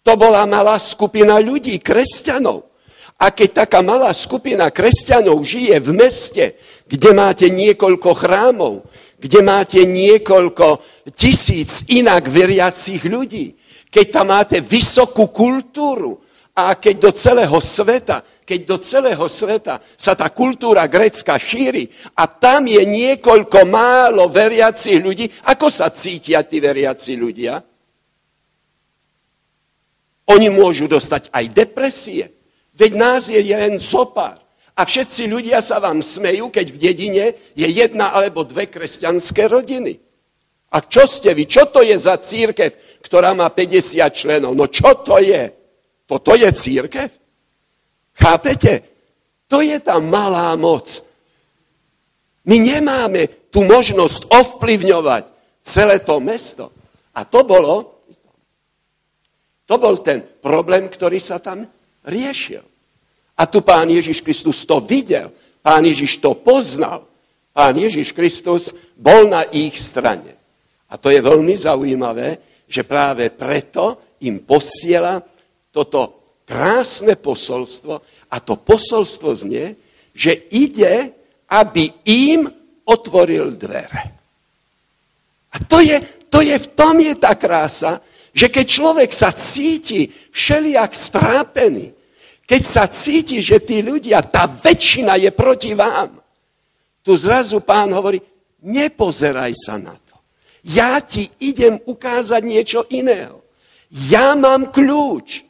[0.04, 2.70] To bola malá skupina ľudí, kresťanov.
[3.18, 6.44] A keď taká malá skupina kresťanov žije v meste,
[6.84, 8.84] kde máte niekoľko chrámov,
[9.16, 10.82] kde máte niekoľko
[11.16, 13.56] tisíc inak veriacich ľudí,
[13.88, 16.20] keď tam máte vysokú kultúru
[16.52, 22.28] a keď do celého sveta keď do celého sveta sa tá kultúra grecka šíri a
[22.28, 27.58] tam je niekoľko málo veriacich ľudí, ako sa cítia tí veriaci ľudia?
[30.24, 32.24] Oni môžu dostať aj depresie.
[32.76, 34.40] Veď nás je len zopár.
[34.74, 40.02] A všetci ľudia sa vám smejú, keď v dedine je jedna alebo dve kresťanské rodiny.
[40.74, 41.46] A čo ste vy?
[41.46, 44.58] Čo to je za církev, ktorá má 50 členov?
[44.58, 45.54] No čo to je?
[46.02, 47.23] Toto je církev?
[48.14, 48.82] Chápete?
[49.50, 51.02] To je tá malá moc.
[52.44, 55.24] My nemáme tú možnosť ovplyvňovať
[55.64, 56.70] celé to mesto.
[57.14, 58.04] A to bolo,
[59.64, 61.64] to bol ten problém, ktorý sa tam
[62.04, 62.62] riešil.
[63.34, 67.06] A tu pán Ježiš Kristus to videl, pán Ježiš to poznal.
[67.54, 70.34] Pán Ježiš Kristus bol na ich strane.
[70.90, 75.22] A to je veľmi zaujímavé, že práve preto im posiela
[75.70, 77.94] toto krásne posolstvo
[78.30, 79.76] a to posolstvo znie,
[80.14, 81.12] že ide,
[81.50, 82.46] aby im
[82.84, 84.14] otvoril dvere.
[85.54, 88.02] A to je, to je, v tom je tá krása,
[88.34, 91.94] že keď človek sa cíti všelijak strápený,
[92.44, 96.20] keď sa cíti, že tí ľudia, tá väčšina je proti vám,
[97.00, 98.20] tu zrazu pán hovorí,
[98.64, 100.16] nepozeraj sa na to.
[100.64, 103.44] Ja ti idem ukázať niečo iného.
[104.08, 105.44] Ja mám kľúč.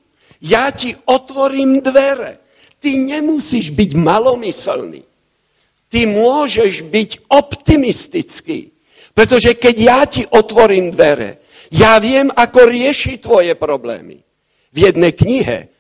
[0.44, 2.44] Ja ti otvorím dvere.
[2.76, 5.09] Ty nemusíš byť malomyselný.
[5.88, 8.76] Ty môžeš byť optimistický.
[9.16, 11.40] Pretože keď ja ti otvorím dvere,
[11.72, 14.20] ja viem, ako riešiť tvoje problémy.
[14.74, 15.72] V jednej knihe,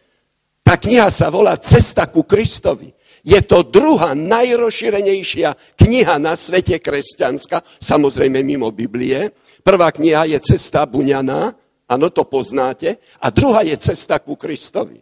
[0.64, 2.94] tá kniha sa volá Cesta ku Kristovi.
[3.20, 9.32] Je to druhá najrozšírenejšia kniha na svete kresťanská, samozrejme mimo Biblie.
[9.60, 11.52] Prvá kniha je Cesta Buňaná,
[11.88, 15.00] áno, to poznáte, a druhá je Cesta ku Kristovi.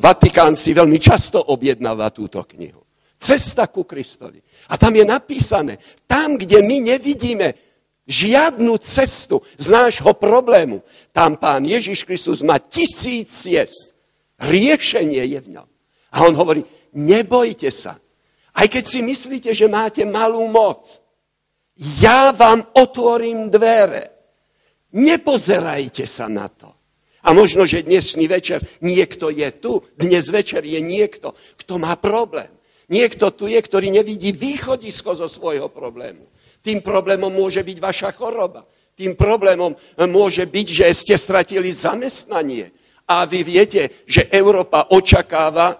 [0.00, 2.80] Vatikán si veľmi často objednáva túto knihu.
[3.20, 4.40] Cesta ku Kristovi.
[4.72, 5.76] A tam je napísané,
[6.08, 7.52] tam, kde my nevidíme
[8.08, 10.80] žiadnu cestu z nášho problému.
[11.12, 13.92] Tam pán Ježiš Kristus má tisíc ciest.
[14.40, 15.68] Riešenie je v ňom.
[16.14, 16.64] A on hovorí,
[16.96, 18.00] nebojte sa.
[18.56, 20.88] Aj keď si myslíte, že máte malú moc,
[22.00, 24.17] ja vám otvorím dvere.
[24.92, 26.72] Nepozerajte sa na to.
[27.26, 32.48] A možno, že dnešný večer niekto je tu, dnes večer je niekto, kto má problém.
[32.88, 36.24] Niekto tu je, ktorý nevidí východisko zo svojho problému.
[36.64, 38.64] Tým problémom môže byť vaša choroba.
[38.96, 39.76] Tým problémom
[40.08, 42.72] môže byť, že ste stratili zamestnanie.
[43.04, 45.76] A vy viete, že Európa očakáva,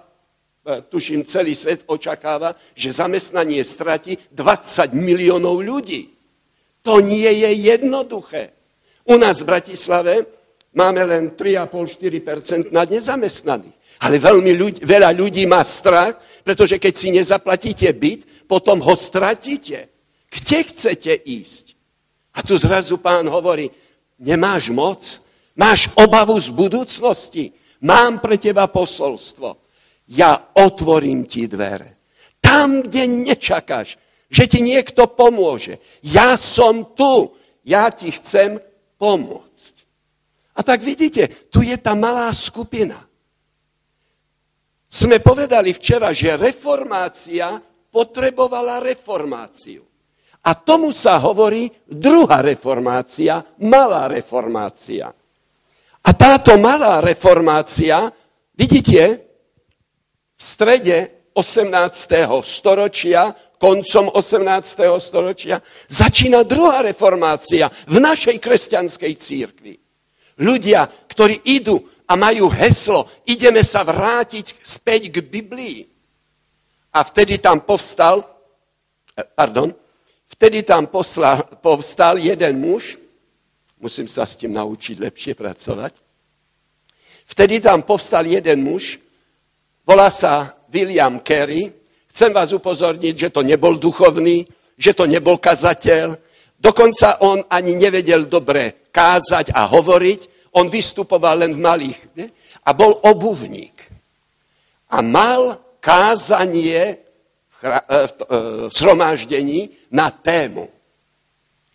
[0.65, 6.13] e, tuším celý svet očakáva, že zamestnanie stratí 20 miliónov ľudí.
[6.85, 8.58] To nie je jednoduché.
[9.09, 10.15] U nás v Bratislave
[10.77, 13.77] máme len 3,5-4% na nezamestnaných.
[13.99, 19.91] Ale veľmi ľudí, veľa ľudí má strach, pretože keď si nezaplatíte byt, potom ho stratíte.
[20.31, 21.75] Kde chcete ísť?
[22.39, 23.73] A tu zrazu pán hovorí,
[24.23, 25.03] nemáš moc,
[25.59, 27.51] máš obavu z budúcnosti,
[27.83, 29.59] mám pre teba posolstvo.
[30.15, 31.99] Ja otvorím ti dvere.
[32.39, 33.99] Tam, kde nečakáš,
[34.31, 35.83] že ti niekto pomôže.
[36.07, 37.35] Ja som tu,
[37.67, 38.63] ja ti chcem
[38.99, 39.75] pomôcť.
[40.59, 43.07] A tak vidíte, tu je tá malá skupina.
[44.91, 47.63] Sme povedali včera, že reformácia
[47.95, 49.87] potrebovala reformáciu.
[50.43, 55.15] A tomu sa hovorí druhá reformácia, malá reformácia.
[56.03, 58.09] A táto malá reformácia,
[58.55, 59.29] vidíte,
[60.39, 62.43] v strede 18.
[62.43, 63.31] storočia,
[63.63, 64.99] koncom 18.
[64.99, 69.75] storočia, začína druhá reformácia v našej kresťanskej církvi.
[70.43, 71.79] Ľudia, ktorí idú
[72.11, 75.87] a majú heslo, ideme sa vrátiť späť k Biblii.
[76.91, 78.27] A vtedy tam povstal,
[79.15, 79.71] eh, pardon,
[80.29, 83.01] Vtedy tam poslal, povstal jeden muž,
[83.81, 85.97] musím sa s tým naučiť lepšie pracovať,
[87.27, 89.01] vtedy tam povstal jeden muž,
[89.89, 91.73] volá sa William Carey,
[92.09, 94.45] chcem vás upozorniť, že to nebol duchovný,
[94.79, 96.15] že to nebol kazateľ,
[96.59, 102.27] dokonca on ani nevedel dobre kázať a hovoriť, on vystupoval len v malých, ne?
[102.65, 103.77] a bol obuvník.
[104.93, 107.09] A mal kázanie
[107.59, 107.71] E,
[108.69, 110.71] v shromáždení na tému.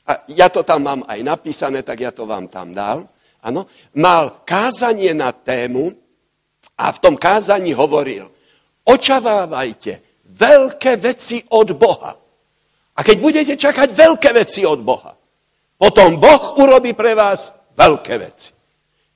[0.08, 3.04] A ja to tam mám aj napísané, tak ja to vám tam dal.
[3.44, 3.68] Ano,
[4.00, 5.92] mal kázanie na tému
[6.80, 8.32] a v tom kázaní hovoril,
[8.88, 12.12] očavávajte veľké veci od Boha.
[12.94, 15.14] A keď budete čakať veľké veci od Boha,
[15.78, 18.52] potom Boh urobí pre vás veľké veci.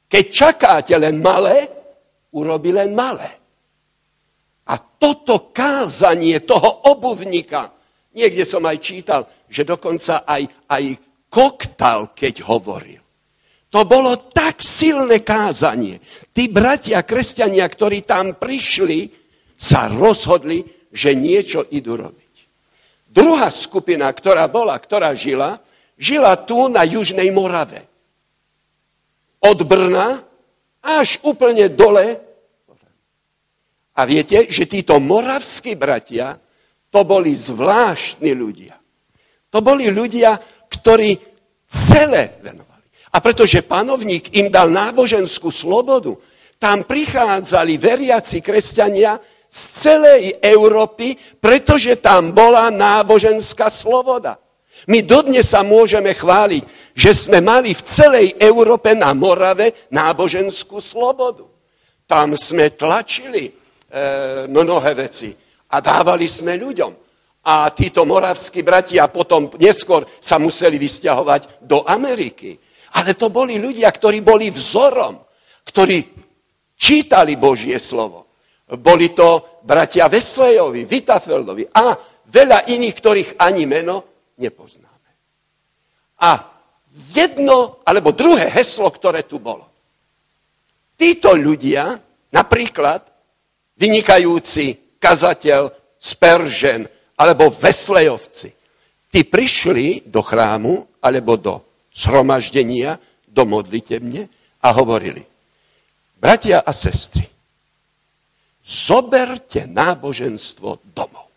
[0.07, 1.67] Keď čakáte len malé,
[2.33, 3.27] urobí len malé.
[4.67, 7.71] A toto kázanie toho obuvníka,
[8.11, 10.83] niekde som aj čítal, že dokonca aj, aj
[11.31, 12.99] koktal, keď hovoril.
[13.67, 15.99] To bolo tak silné kázanie.
[16.31, 19.26] Tí bratia kresťania, ktorí tam prišli,
[19.57, 22.33] sa rozhodli, že niečo idú robiť.
[23.09, 25.57] Druhá skupina, ktorá bola, ktorá žila,
[25.97, 27.89] žila tu na Južnej Morave.
[29.41, 30.21] Od Brna
[30.85, 32.21] až úplne dole
[33.97, 36.37] a viete, že títo moravskí bratia,
[36.93, 38.77] to boli zvláštni ľudia.
[39.49, 40.37] To boli ľudia,
[40.69, 41.17] ktorí
[41.65, 42.85] celé venovali.
[43.09, 46.13] A pretože panovník im dal náboženskú slobodu,
[46.61, 49.17] tam prichádzali veriaci kresťania
[49.47, 54.37] z celej Európy, pretože tam bola náboženská sloboda.
[54.85, 61.49] My dodnes sa môžeme chváliť, že sme mali v celej Európe na Morave náboženskú slobodu.
[62.05, 63.51] Tam sme tlačili e,
[64.45, 65.33] mnohé veci.
[65.67, 66.93] a dávali sme ľuďom.
[67.47, 72.59] A títo moravskí bratia potom neskôr sa museli vysťahovať do Ameriky.
[72.95, 75.19] Ale to boli ľudia, ktorí boli vzorom,
[75.67, 76.03] ktorí
[76.75, 78.26] čítali Božie slovo.
[78.67, 81.95] Boli to bratia Veslejovi, Vitafeldovi a
[82.27, 84.03] veľa iných, ktorých ani meno
[84.35, 85.11] nepoznáme.
[86.19, 86.31] A
[87.15, 89.63] jedno alebo druhé heslo, ktoré tu bolo.
[90.97, 91.95] Títo ľudia,
[92.33, 93.05] napríklad
[93.77, 96.85] vynikajúci kazateľ Speržen
[97.17, 98.49] alebo Veslejovci,
[99.09, 101.55] tí prišli do chrámu alebo do
[101.93, 104.29] zhromaždenia, do modlitebne
[104.61, 105.25] a hovorili,
[106.17, 107.25] bratia a sestry,
[108.67, 111.31] zoberte náboženstvo domov.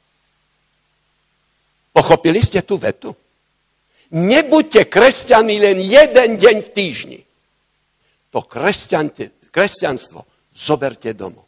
[1.94, 3.14] Pochopili ste tú vetu?
[4.10, 7.20] Nebuďte kresťani len jeden deň v týždni.
[8.34, 11.46] To kresťanstvo zoberte domov.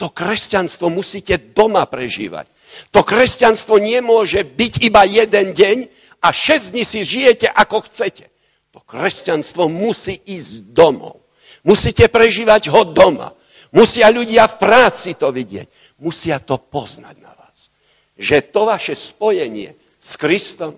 [0.00, 2.48] To kresťanstvo musíte doma prežívať.
[2.92, 5.76] To kresťanstvo nemôže byť iba jeden deň
[6.24, 8.28] a šesť dní si žijete ako chcete.
[8.72, 11.20] To kresťanstvo musí ísť domov.
[11.64, 13.36] Musíte prežívať ho doma.
[13.72, 15.98] Musia ľudia v práci to vidieť.
[16.00, 17.68] Musia to poznať na vás.
[18.16, 20.76] Že to vaše spojenie s Kristom.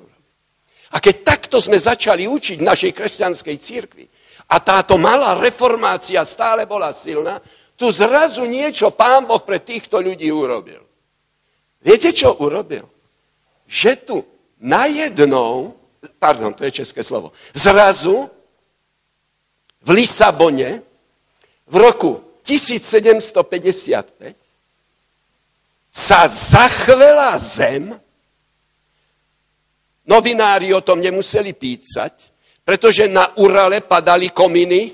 [0.91, 4.05] A keď takto sme začali učiť v našej kresťanskej církvi
[4.51, 7.39] a táto malá reformácia stále bola silná,
[7.79, 10.83] tu zrazu niečo pán Boh pre týchto ľudí urobil.
[11.81, 12.85] Viete, čo urobil?
[13.71, 14.17] Že tu
[14.61, 15.79] najednou,
[16.19, 18.29] pardon, to je české slovo, zrazu
[19.81, 20.83] v Lisabone
[21.71, 24.35] v roku 1755
[25.95, 27.95] sa zachvela zem
[30.11, 32.13] Novinári o tom nemuseli písať,
[32.67, 34.91] pretože na Urale padali kominy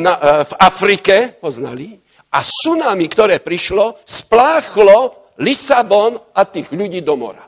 [0.00, 2.00] na, e, v Afrike, poznali,
[2.32, 7.44] a tsunami, ktoré prišlo, spláchlo Lisabon a tých ľudí do mora.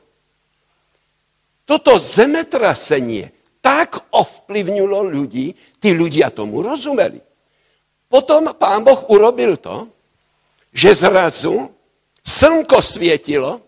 [1.65, 7.32] Toto zemetrasenie tak ovplyvnilo ľudí, tí ľudia tomu rozumeli.
[8.13, 9.89] Potom pán Boh urobil to,
[10.69, 11.73] že zrazu
[12.21, 13.65] slnko svietilo,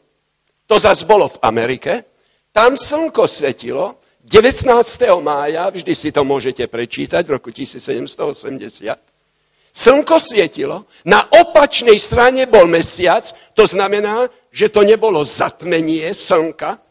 [0.68, 2.04] to zase bolo v Amerike,
[2.52, 4.68] tam slnko svetilo 19.
[5.24, 8.04] mája, vždy si to môžete prečítať, v roku 1780.
[9.72, 13.24] Slnko svietilo, na opačnej strane bol mesiac,
[13.57, 16.85] to znamená, že to nebolo zatmenie slnka.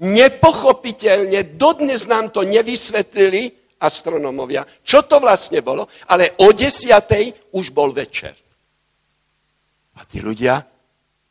[0.00, 7.90] Nepochopiteľne, dodnes nám to nevysvetlili astronomovia, čo to vlastne bolo, ale o desiatej už bol
[7.90, 8.32] večer.
[9.98, 10.62] A tí ľudia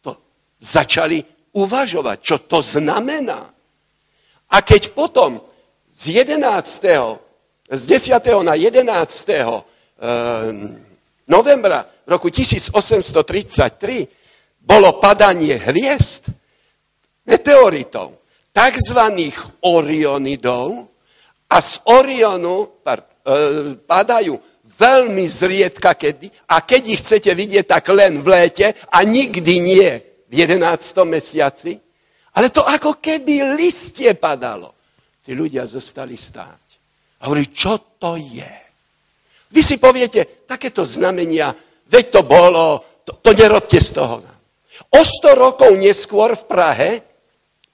[0.03, 0.11] to
[0.59, 1.23] začali
[1.55, 3.47] uvažovať, čo to znamená.
[4.51, 5.39] A keď potom
[5.95, 6.43] z 11.
[7.71, 8.43] z 10.
[8.43, 9.63] na 11.
[10.01, 10.51] Eh,
[11.27, 14.07] novembra roku 1833
[14.59, 16.27] bolo padanie hviezd,
[17.25, 18.19] meteoritov,
[18.51, 18.99] tzv.
[19.61, 20.90] Orionidov
[21.51, 22.99] a z Orionu e,
[23.83, 29.53] padajú veľmi zriedka kedy a keď ich chcete vidieť, tak len v léte a nikdy
[29.59, 29.91] nie
[30.31, 30.63] v 11.
[31.03, 31.75] mesiaci,
[32.31, 34.71] ale to ako keby listie padalo.
[35.21, 36.63] Tí ľudia zostali stáť.
[37.21, 38.55] A hovorí, čo to je?
[39.51, 41.53] Vy si poviete, takéto znamenia,
[41.85, 44.23] veď to bolo, to, to nerobte z toho.
[44.95, 46.89] O 100 rokov neskôr v Prahe,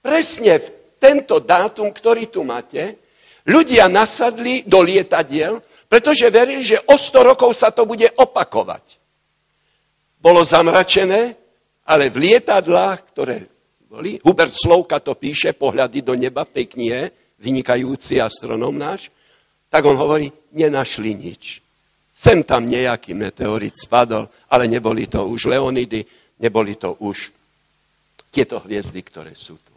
[0.02, 3.07] presne v tento dátum, ktorý tu máte,
[3.48, 9.00] ľudia nasadli do lietadiel, pretože verili, že o 100 rokov sa to bude opakovať.
[10.20, 11.32] Bolo zamračené,
[11.88, 13.48] ale v lietadlách, ktoré
[13.88, 17.02] boli, Hubert Slovka to píše, pohľady do neba v tej knihe,
[17.40, 19.08] vynikajúci astronom náš,
[19.72, 21.64] tak on hovorí, nenašli nič.
[22.12, 26.04] Sem tam nejaký meteorit spadol, ale neboli to už Leonidy,
[26.42, 27.32] neboli to už
[28.28, 29.72] tieto hviezdy, ktoré sú tu.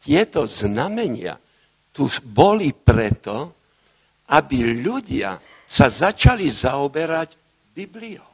[0.00, 1.36] Tieto znamenia
[1.92, 3.52] tu boli preto,
[4.32, 5.36] aby ľudia
[5.68, 7.36] sa začali zaoberať
[7.72, 8.28] Bibliou.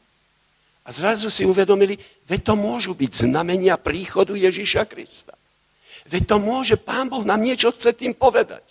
[0.86, 5.36] A zrazu si uvedomili, veď to môžu byť znamenia príchodu Ježíša Krista.
[6.08, 8.64] Veď to môže, Pán Boh nám niečo chce tým povedať.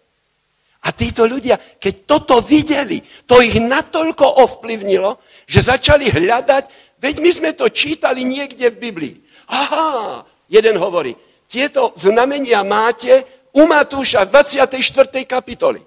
[0.82, 7.32] A títo ľudia, keď toto videli, to ich natoľko ovplyvnilo, že začali hľadať, veď my
[7.34, 9.16] sme to čítali niekde v Biblii.
[9.54, 11.14] Aha, jeden hovorí,
[11.48, 15.26] tieto znamenia máte u Matúša v 24.
[15.26, 15.82] kapitoli.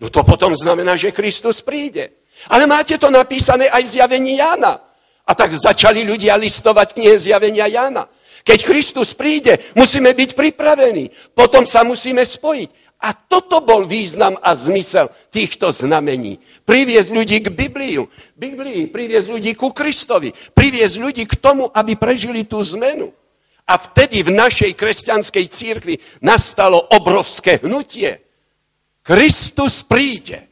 [0.00, 2.16] No to potom znamená, že Kristus príde.
[2.48, 4.80] Ale máte to napísané aj v zjavení Jána.
[5.24, 8.08] A tak začali ľudia listovať knihe zjavenia Jana.
[8.44, 11.08] Keď Kristus príde, musíme byť pripravení.
[11.32, 13.00] Potom sa musíme spojiť.
[13.04, 16.40] A toto bol význam a zmysel týchto znamení.
[16.64, 22.44] Priviesť ľudí k Bibliu, Biblii, priviesť ľudí ku Kristovi, priviesť ľudí k tomu, aby prežili
[22.44, 23.12] tú zmenu.
[23.64, 28.20] A vtedy v našej kresťanskej církvi nastalo obrovské hnutie.
[29.00, 30.48] Kristus príde.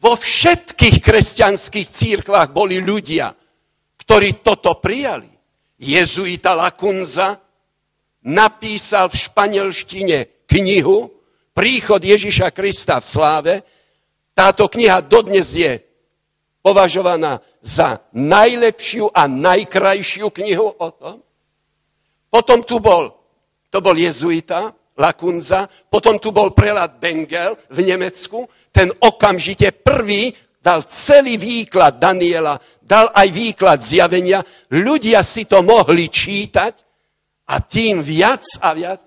[0.00, 3.36] Vo všetkých kresťanských církvách boli ľudia,
[4.00, 5.28] ktorí toto prijali.
[5.80, 7.36] Jezuita Lacunza
[8.24, 10.18] napísal v španielštine
[10.48, 13.54] knihu Príchod Ježiša Krista v sláve.
[14.32, 15.76] Táto kniha dodnes je
[16.60, 21.16] považovaná za najlepšiu a najkrajšiu knihu o tom.
[22.30, 23.10] Potom tu bol,
[23.72, 30.28] to bol jezuita, Lakunza, potom tu bol prelad Bengel v Nemecku, ten okamžite prvý
[30.60, 36.74] dal celý výklad Daniela, dal aj výklad zjavenia, ľudia si to mohli čítať
[37.48, 39.00] a tým viac a viac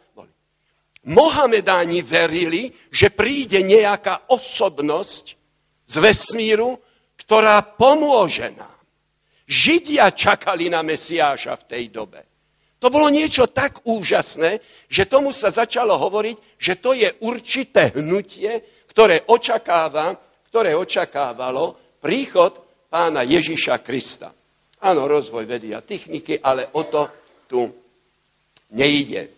[1.04, 5.36] Mohamedáni verili, že príde nejaká osobnosť
[5.84, 6.80] z vesmíru,
[7.24, 8.78] ktorá pomôže nám.
[9.48, 12.22] Židia čakali na Mesiáša v tej dobe.
[12.84, 14.60] To bolo niečo tak úžasné,
[14.92, 18.60] že tomu sa začalo hovoriť, že to je určité hnutie,
[18.92, 20.12] ktoré, očakáva,
[20.52, 22.60] ktoré očakávalo príchod
[22.92, 24.36] pána Ježiša Krista.
[24.84, 27.08] Áno, rozvoj vedy a techniky, ale o to
[27.48, 27.64] tu
[28.76, 29.32] nejde.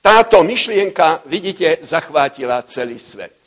[0.00, 3.43] Táto myšlienka, vidíte, zachvátila celý svet.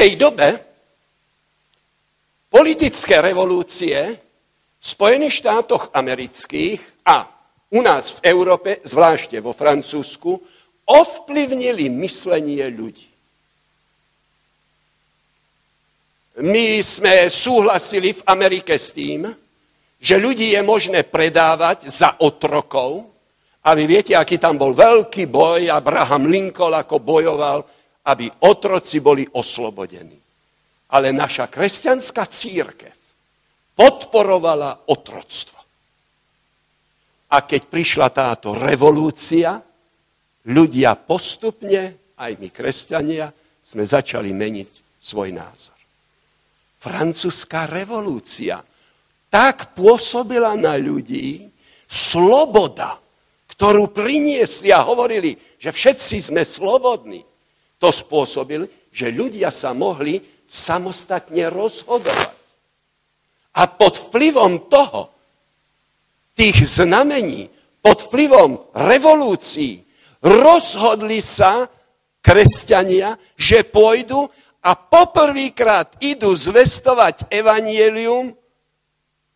[0.00, 0.48] Tej dobe
[2.48, 4.16] politické revolúcie
[4.80, 7.28] v Spojených štátoch amerických a
[7.68, 10.40] u nás v Európe, zvlášte vo Francúzsku,
[10.88, 13.12] ovplyvnili myslenie ľudí.
[16.40, 19.28] My sme súhlasili v Amerike s tým,
[20.00, 23.04] že ľudí je možné predávať za otrokov.
[23.60, 27.60] A vy viete, aký tam bol veľký boj, Abraham Lincoln ako bojoval,
[28.10, 30.18] aby otroci boli oslobodení.
[30.90, 32.96] Ale naša kresťanská církev
[33.78, 35.58] podporovala otroctvo.
[37.30, 39.62] A keď prišla táto revolúcia,
[40.50, 43.30] ľudia postupne, aj my kresťania,
[43.62, 45.80] sme začali meniť svoj názor
[46.80, 48.64] francúzska revolúcia
[49.28, 51.46] tak pôsobila na ľudí
[51.86, 52.98] sloboda,
[53.54, 57.22] ktorú priniesli a hovorili, že všetci sme slobodní.
[57.80, 62.36] To spôsobili, že ľudia sa mohli samostatne rozhodovať.
[63.56, 65.10] A pod vplyvom toho,
[66.36, 67.48] tých znamení,
[67.80, 69.82] pod vplyvom revolúcií,
[70.20, 71.66] rozhodli sa
[72.20, 74.28] kresťania, že pôjdu
[74.60, 78.36] a poprvýkrát idú zvestovať evanielium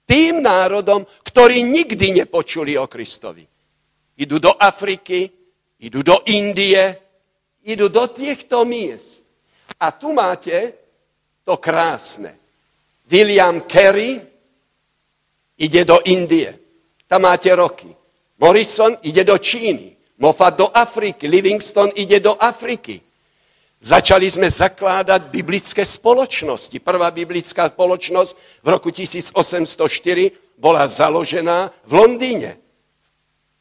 [0.04, 3.48] tým národom, ktorí nikdy nepočuli o Kristovi.
[4.20, 5.26] Idú do Afriky,
[5.80, 7.03] idú do Indie,
[7.64, 9.24] idú do týchto miest.
[9.80, 10.72] A tu máte
[11.44, 12.36] to krásne.
[13.08, 14.20] William Carey
[15.58, 16.52] ide do Indie.
[17.08, 17.88] Tam máte roky.
[18.40, 19.96] Morrison ide do Číny.
[20.20, 21.28] Moffat do Afriky.
[21.28, 23.00] Livingston ide do Afriky.
[23.84, 26.72] Začali sme zakládať biblické spoločnosti.
[26.80, 29.36] Prvá biblická spoločnosť v roku 1804
[30.56, 32.56] bola založená v Londýne,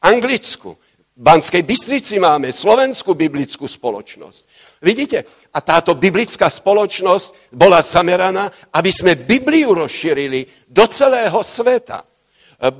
[0.00, 0.80] Anglicku.
[1.14, 4.42] Banskej Bystrici máme slovenskú biblickú spoločnosť.
[4.82, 5.46] Vidíte?
[5.54, 12.02] A táto biblická spoločnosť bola zameraná, aby sme Bibliu rozšírili do celého sveta.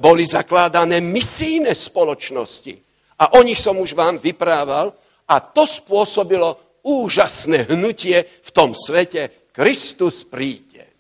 [0.03, 2.75] Boli zakládané misijné spoločnosti.
[3.23, 4.91] A o nich som už vám vyprával.
[5.31, 9.49] A to spôsobilo úžasné hnutie v tom svete.
[9.55, 10.91] Kristus príde.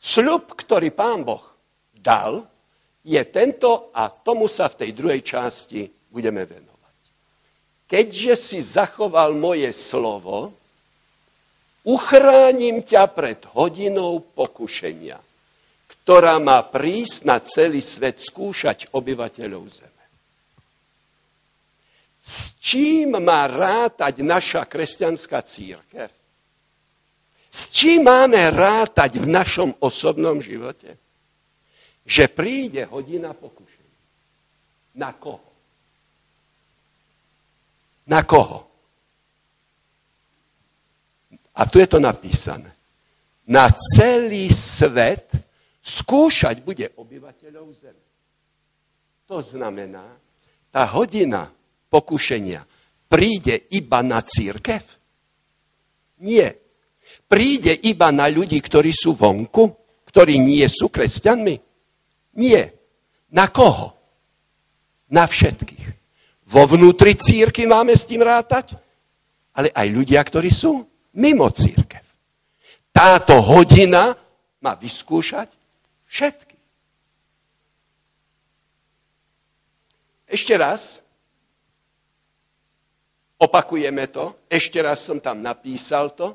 [0.00, 1.44] Sľub, ktorý pán Boh
[1.92, 2.49] dal,
[3.04, 6.96] je tento a tomu sa v tej druhej časti budeme venovať.
[7.88, 10.52] Keďže si zachoval moje slovo,
[11.84, 15.18] uchránim ťa pred hodinou pokušenia,
[15.88, 20.04] ktorá má prísť na celý svet skúšať obyvateľov zeme.
[22.20, 26.12] S čím má rátať naša kresťanská církev?
[27.50, 30.94] S čím máme rátať v našom osobnom živote?
[32.04, 33.98] Že príde hodina pokušenia.
[34.98, 35.50] Na koho?
[38.10, 38.66] Na koho?
[41.54, 42.72] A tu je to napísané.
[43.46, 45.30] Na celý svet
[45.80, 48.04] skúšať bude obyvateľov zeme.
[49.30, 50.06] To znamená,
[50.74, 51.50] tá hodina
[51.90, 52.66] pokušenia
[53.06, 54.82] príde iba na církev?
[56.22, 56.58] Nie.
[57.26, 59.80] Príde iba na ľudí, ktorí sú vonku?
[60.10, 61.69] ktorí nie sú kresťanmi?
[62.40, 62.72] Nie.
[63.28, 63.92] Na koho?
[65.12, 65.86] Na všetkých.
[66.48, 68.74] Vo vnútri círky máme s tým rátať,
[69.52, 70.82] ale aj ľudia, ktorí sú
[71.20, 72.02] mimo církev.
[72.90, 74.16] Táto hodina
[74.58, 75.52] má vyskúšať
[76.08, 76.56] všetky.
[80.30, 81.02] Ešte raz,
[83.38, 86.34] opakujeme to, ešte raz som tam napísal to,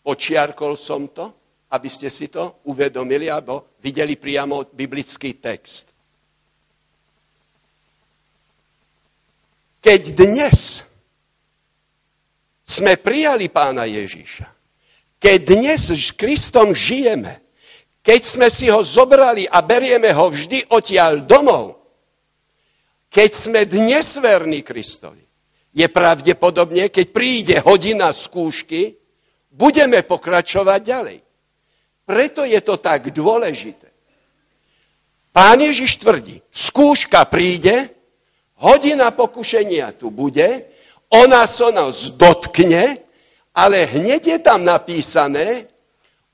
[0.00, 1.28] počiarkol som to,
[1.72, 5.88] aby ste si to uvedomili, alebo videli priamo biblický text.
[9.82, 10.84] Keď dnes
[12.62, 14.46] sme prijali pána Ježíša,
[15.16, 17.40] keď dnes s Kristom žijeme,
[18.02, 21.82] keď sme si ho zobrali a berieme ho vždy odtiaľ domov,
[23.08, 25.22] keď sme dnes verní Kristovi,
[25.72, 28.98] je pravdepodobne, keď príde hodina skúšky,
[29.48, 31.18] budeme pokračovať ďalej.
[32.02, 33.92] Preto je to tak dôležité.
[35.32, 37.88] Pán Ježiš tvrdí, skúška príde,
[38.60, 40.68] hodina pokušenia tu bude,
[41.08, 43.00] ona sa nás dotkne,
[43.56, 45.68] ale hneď je tam napísané,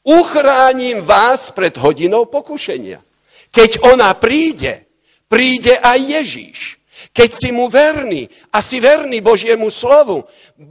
[0.02, 3.02] uchránim vás pred hodinou pokušenia.
[3.50, 4.86] Keď ona príde,
[5.28, 6.77] príde aj Ježíš.
[7.14, 10.26] Keď si mu verný a si verný Božiemu slovu,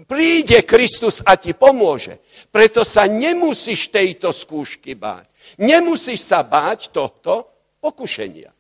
[0.08, 2.20] príde Kristus a ti pomôže.
[2.52, 5.32] Preto sa nemusíš tejto skúšky báť.
[5.64, 7.48] Nemusíš sa báť tohto
[7.80, 8.52] pokušenia.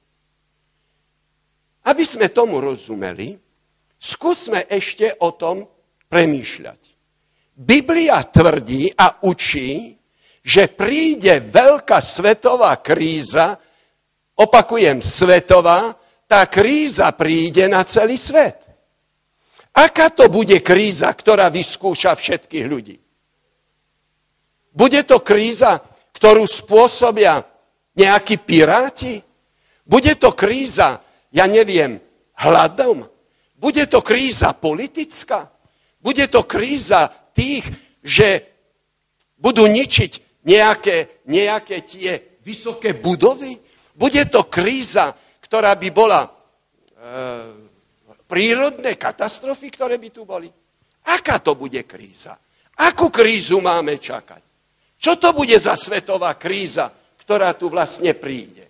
[1.87, 3.35] Aby sme tomu rozumeli,
[3.95, 5.67] skúsme ešte o tom
[6.07, 6.81] premýšľať.
[7.57, 9.97] Biblia tvrdí a učí,
[10.47, 13.59] že príde veľká svetová kríza,
[14.39, 15.97] opakujem, svetová,
[16.27, 18.67] tá kríza príde na celý svet.
[19.71, 22.97] Aká to bude kríza, ktorá vyskúša všetkých ľudí?
[24.75, 25.81] Bude to kríza,
[26.13, 27.41] ktorú spôsobia
[27.97, 29.23] nejakí piráti?
[29.87, 31.01] Bude to kríza,
[31.31, 31.97] ja neviem,
[32.37, 33.07] hladom?
[33.57, 35.49] Bude to kríza politická?
[36.01, 37.65] Bude to kríza tých,
[38.03, 38.45] že
[39.37, 42.11] budú ničiť nejaké, nejaké tie
[42.41, 43.57] vysoké budovy?
[43.97, 45.13] Bude to kríza,
[45.47, 46.29] ktorá by bola e,
[48.27, 50.51] prírodné katastrofy, ktoré by tu boli?
[51.07, 52.35] Aká to bude kríza?
[52.83, 54.43] Akú krízu máme čakať?
[54.99, 56.91] Čo to bude za svetová kríza,
[57.23, 58.67] ktorá tu vlastne príde?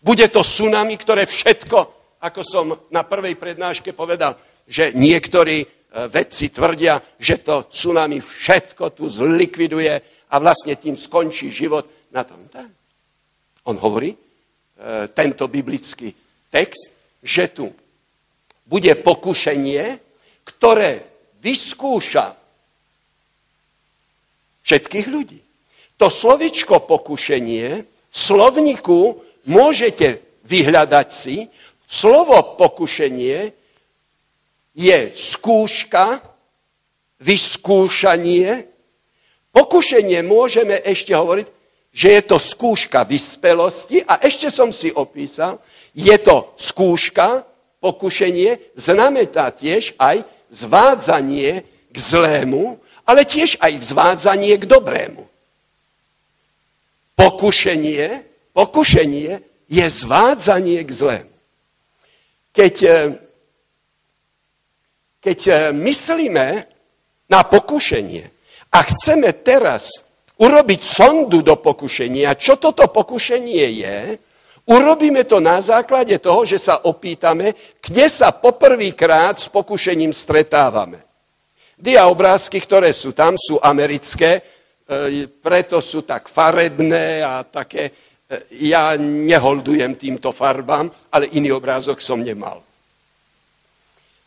[0.00, 4.36] Bude to tsunami, ktoré všetko ako som na prvej prednáške povedal,
[4.68, 5.66] že niektorí e,
[6.12, 9.94] vedci tvrdia, že to tsunami všetko tu zlikviduje
[10.30, 12.44] a vlastne tým skončí život na tom.
[13.64, 14.12] On hovorí,
[15.12, 16.14] tento biblický
[16.48, 16.88] text,
[17.20, 17.68] že tu
[18.64, 19.82] bude pokušenie,
[20.46, 21.04] ktoré
[21.44, 22.36] vyskúša
[24.64, 25.40] všetkých ľudí.
[26.00, 31.44] To slovičko pokušenie v slovníku môžete vyhľadať si,
[31.90, 33.50] Slovo pokušenie
[34.78, 36.22] je skúška,
[37.18, 38.62] vyskúšanie.
[39.50, 41.50] Pokušenie môžeme ešte hovoriť,
[41.90, 45.58] že je to skúška vyspelosti a ešte som si opísal,
[45.90, 47.42] je to skúška,
[47.80, 50.22] pokušenie, znamená tiež aj
[50.52, 52.78] zvádzanie k zlému,
[53.08, 55.24] ale tiež aj zvádzanie k dobrému.
[57.16, 58.22] Pokušenie,
[58.52, 59.32] pokušenie
[59.66, 61.34] je zvádzanie k zlému.
[62.52, 63.18] Keď, eh,
[65.24, 66.46] keď eh, myslíme
[67.30, 68.24] na pokušenie
[68.70, 70.04] a chceme teraz
[70.40, 73.98] urobiť sondu do pokušenia, čo toto pokušenie je,
[74.72, 77.52] urobíme to na základe toho, že sa opýtame,
[77.84, 81.04] kde sa poprvýkrát s pokušením stretávame.
[81.76, 88.10] Diaobrázky, ktoré sú tam, sú americké, eh, preto sú tak farebné a také
[88.62, 92.62] ja neholdujem týmto farbám, ale iný obrázok som nemal.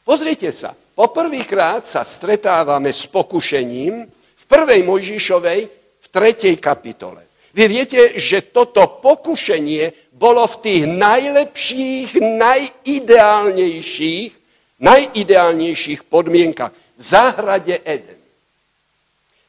[0.04, 5.83] Pozrite sa, poprvýkrát sa stretávame s pokušením v prvej Mojžišovej
[6.14, 7.26] v tretej kapitole.
[7.58, 14.32] Vy viete, že toto pokušenie bolo v tých najlepších, najideálnejších,
[14.78, 18.22] najideálnejších podmienkach v záhrade Eden.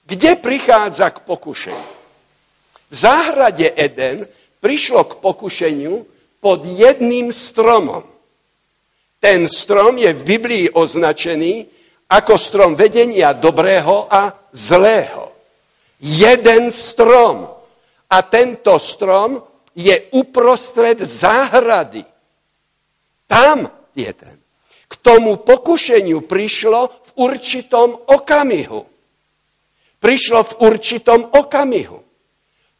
[0.09, 1.93] Kde prichádza k pokušeniu?
[2.89, 4.25] V záhrade Eden
[4.61, 6.07] prišlo k pokušeniu
[6.41, 8.05] pod jedným stromom.
[9.21, 11.67] Ten strom je v Biblii označený
[12.09, 15.34] ako strom vedenia dobrého a zlého.
[16.01, 17.51] Jeden strom.
[18.11, 19.43] A tento strom
[19.75, 22.05] je uprostred záhrady.
[23.27, 24.37] Tam je ten.
[24.89, 28.87] K tomu pokušeniu prišlo v určitom okamihu.
[29.99, 31.99] Prišlo v určitom okamihu.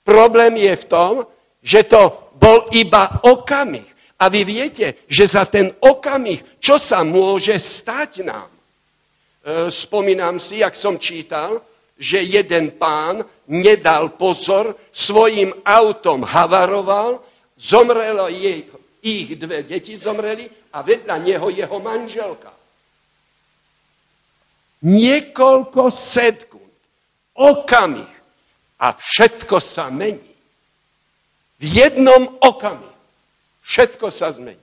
[0.05, 1.13] Problém je v tom,
[1.65, 3.89] že to bol iba okamih.
[4.21, 8.53] A vy viete, že za ten okamih, čo sa môže stať nám?
[8.53, 8.61] E,
[9.73, 11.59] spomínam si, jak som čítal,
[11.99, 17.23] že jeden pán nedal pozor, svojim autom havaroval,
[17.55, 18.67] zomrelo jej,
[19.05, 22.53] ich dve deti zomreli a vedľa neho jeho manželka.
[24.85, 26.73] Niekoľko sekúnd,
[27.37, 28.13] okamih
[28.81, 30.35] a všetko sa mení.
[31.61, 32.95] V jednom okamihu
[33.65, 34.61] všetko sa zmení.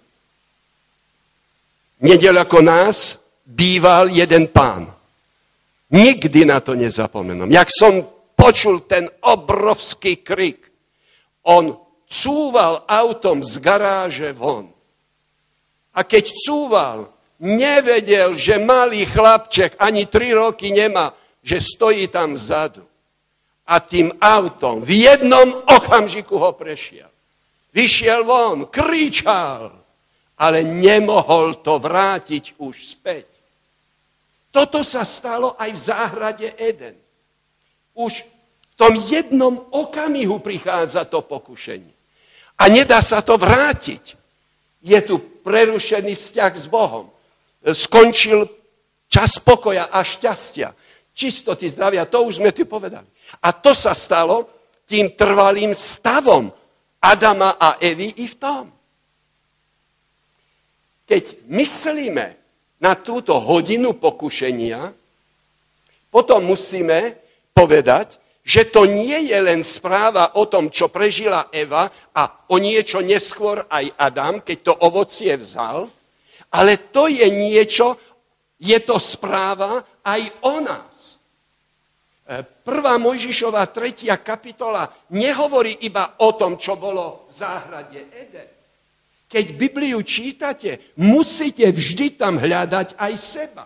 [2.02, 4.90] Nedel ako nás býval jeden pán.
[5.92, 7.52] Nikdy na to nezapomenom.
[7.52, 10.72] Jak som počul ten obrovský krik,
[11.46, 11.76] on
[12.08, 14.72] cúval autom z garáže von.
[15.92, 17.12] A keď cúval,
[17.44, 21.12] nevedel, že malý chlapček ani tri roky nemá,
[21.44, 22.86] že stojí tam vzadu.
[23.68, 27.08] A tým autom v jednom okamžiku ho prešiel.
[27.72, 29.72] Vyšiel von, kričal,
[30.36, 33.31] ale nemohol to vrátiť už späť.
[34.52, 37.00] Toto sa stalo aj v záhrade Eden.
[37.96, 38.28] Už
[38.72, 41.92] v tom jednom okamihu prichádza to pokušenie.
[42.60, 44.20] A nedá sa to vrátiť.
[44.84, 47.08] Je tu prerušený vzťah s Bohom.
[47.64, 48.46] Skončil
[49.08, 50.76] čas pokoja a šťastia.
[51.16, 53.08] Čistoty, zdravia, to už sme tu povedali.
[53.44, 54.48] A to sa stalo
[54.88, 56.52] tým trvalým stavom
[57.00, 58.66] Adama a Evy i v tom.
[61.08, 62.41] Keď myslíme
[62.82, 64.90] na túto hodinu pokušenia,
[66.10, 67.16] potom musíme
[67.54, 73.00] povedať, že to nie je len správa o tom, čo prežila Eva a o niečo
[73.06, 75.86] neskôr aj Adam, keď to ovocie vzal,
[76.52, 77.96] ale to je niečo,
[78.58, 81.22] je to správa aj o nás.
[82.26, 88.61] E, prvá Mojžišová tretia kapitola nehovorí iba o tom, čo bolo v záhrade Eden.
[89.32, 93.64] Keď Bibliu čítate, musíte vždy tam hľadať aj seba.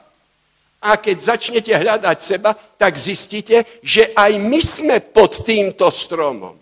[0.86, 6.54] A keď začnete hľadať seba, tak zistíte, že aj my sme pod týmto stromom.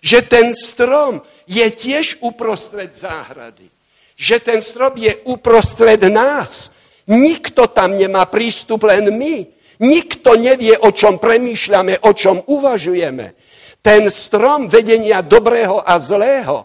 [0.00, 3.68] Že ten strom je tiež uprostred záhrady.
[4.16, 6.72] Že ten strom je uprostred nás.
[7.04, 9.44] Nikto tam nemá prístup, len my.
[9.84, 13.36] Nikto nevie, o čom premýšľame, o čom uvažujeme.
[13.84, 16.64] Ten strom vedenia dobrého a zlého,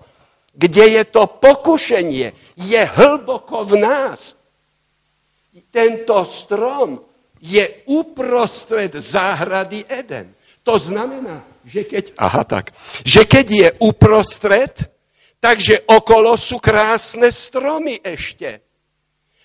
[0.53, 4.37] kde je to pokušenie, je hlboko v nás.
[5.73, 7.01] Tento strom
[7.41, 10.37] je uprostred záhrady Eden.
[10.63, 12.71] To znamená, že keď, aha, tak,
[13.03, 14.73] že keď je uprostred,
[15.41, 18.63] takže okolo sú krásne stromy ešte.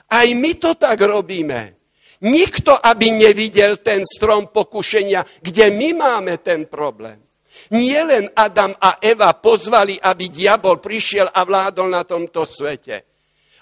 [0.09, 1.75] Aj my to tak robíme.
[2.19, 7.28] Nikto, aby nevidel ten strom pokušenia, kde my máme ten problém.
[7.75, 13.05] Nie len Adam a Eva pozvali, aby diabol prišiel a vládol na tomto svete.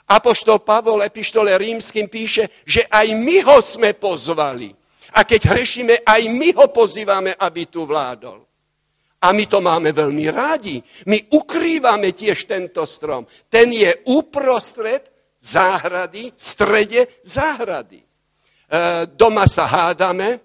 [0.06, 4.70] Apoštol Pavol epištole rímským píše, že aj my ho sme pozvali.
[5.18, 8.46] A keď hrešíme, aj my ho pozývame, aby tu vládol.
[9.22, 10.78] A my to máme veľmi rádi.
[11.10, 13.26] My ukrývame tiež tento strom.
[13.50, 17.98] Ten je uprostred záhrady, v strede záhrady.
[17.98, 18.06] E,
[19.10, 20.38] doma sa hádame,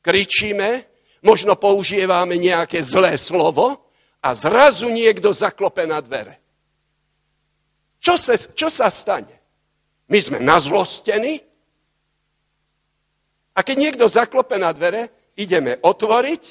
[0.00, 0.93] kričíme,
[1.24, 6.38] možno používame nejaké zlé slovo a zrazu niekto zaklope na dvere.
[7.98, 9.40] Čo sa, čo sa stane?
[10.12, 11.40] My sme nazlostení
[13.56, 16.42] a keď niekto zaklope na dvere, ideme otvoriť.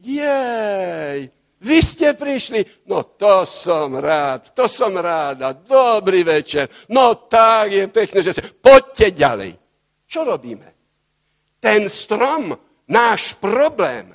[0.00, 1.18] Jej,
[1.60, 7.84] vy ste prišli, no to som rád, to som ráda, dobrý večer, no tak je
[7.86, 8.42] pekné, že sa...
[8.42, 9.52] Poďte ďalej.
[10.08, 10.68] Čo robíme?
[11.60, 12.56] Ten strom,
[12.90, 14.10] náš problém,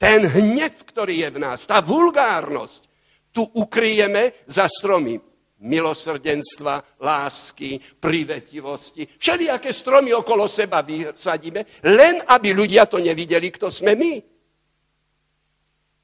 [0.00, 2.88] ten hnev, ktorý je v nás, tá vulgárnosť,
[3.30, 5.20] tu ukryjeme za stromy
[5.58, 9.10] milosrdenstva, lásky, privetivosti.
[9.18, 14.14] Všelijaké stromy okolo seba vysadíme, len aby ľudia to nevideli, kto sme my.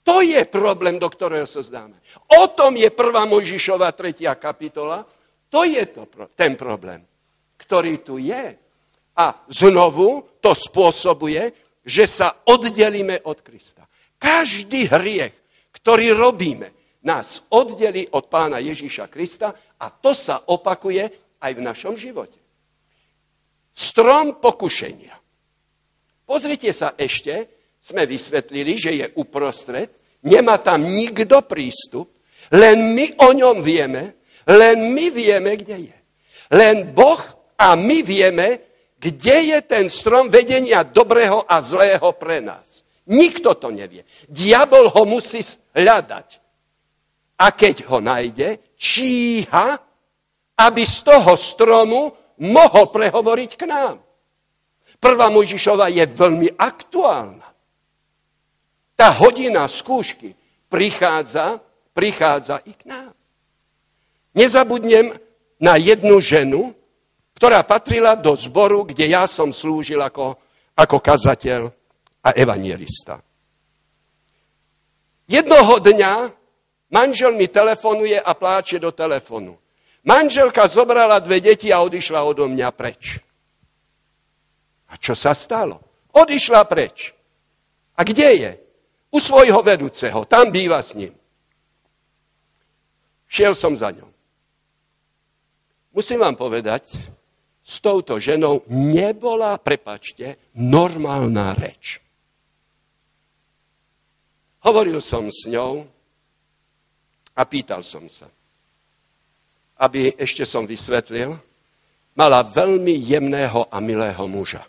[0.04, 1.96] To je problém, do ktorého sa zdáme.
[2.36, 5.06] O tom je prvá Mojžišová tretia kapitola.
[5.48, 6.04] To je to,
[6.36, 7.00] ten problém,
[7.56, 8.58] ktorý tu je.
[9.14, 13.84] A znovu to spôsobuje, že sa oddelíme od Krista.
[14.16, 15.36] Každý hriech,
[15.76, 16.72] ktorý robíme,
[17.04, 21.04] nás oddeli od pána Ježíša Krista a to sa opakuje
[21.44, 22.40] aj v našom živote.
[23.76, 25.12] Strom pokušenia.
[26.24, 27.52] Pozrite sa ešte,
[27.84, 29.92] sme vysvetlili, že je uprostred,
[30.24, 32.16] nemá tam nikto prístup,
[32.48, 35.98] len my o ňom vieme, len my vieme, kde je.
[36.48, 37.20] Len Boh
[37.60, 38.60] a my vieme,
[39.04, 42.80] kde je ten strom vedenia dobrého a zlého pre nás?
[43.04, 44.08] Nikto to nevie.
[44.32, 45.44] Diabol ho musí
[45.76, 46.40] hľadať.
[47.36, 49.76] A keď ho nájde, číha,
[50.56, 54.00] aby z toho stromu mohol prehovoriť k nám.
[54.96, 57.44] Prvá Možišova je veľmi aktuálna.
[58.96, 60.32] Tá hodina skúšky
[60.72, 61.60] prichádza,
[61.92, 63.12] prichádza i k nám.
[64.32, 65.12] Nezabudnem
[65.60, 66.72] na jednu ženu,
[67.34, 70.38] ktorá patrila do zboru, kde ja som slúžil ako,
[70.78, 71.66] ako kazateľ
[72.24, 73.20] a evangelista.
[75.26, 76.30] Jednoho dňa
[76.92, 79.58] manžel mi telefonuje a pláče do telefonu.
[80.04, 83.18] Manželka zobrala dve deti a odišla odo mňa preč.
[84.92, 85.80] A čo sa stalo?
[86.12, 87.16] Odišla preč.
[87.96, 88.52] A kde je?
[89.10, 90.28] U svojho vedúceho.
[90.28, 91.14] Tam býva s ním.
[93.26, 94.06] Šiel som za ňou.
[95.94, 96.94] Musím vám povedať,
[97.64, 102.04] s touto ženou nebola, prepačte, normálna reč.
[104.68, 105.84] Hovoril som s ňou
[107.32, 108.28] a pýtal som sa,
[109.80, 111.36] aby ešte som vysvetlil,
[112.14, 114.64] mala veľmi jemného a milého muža.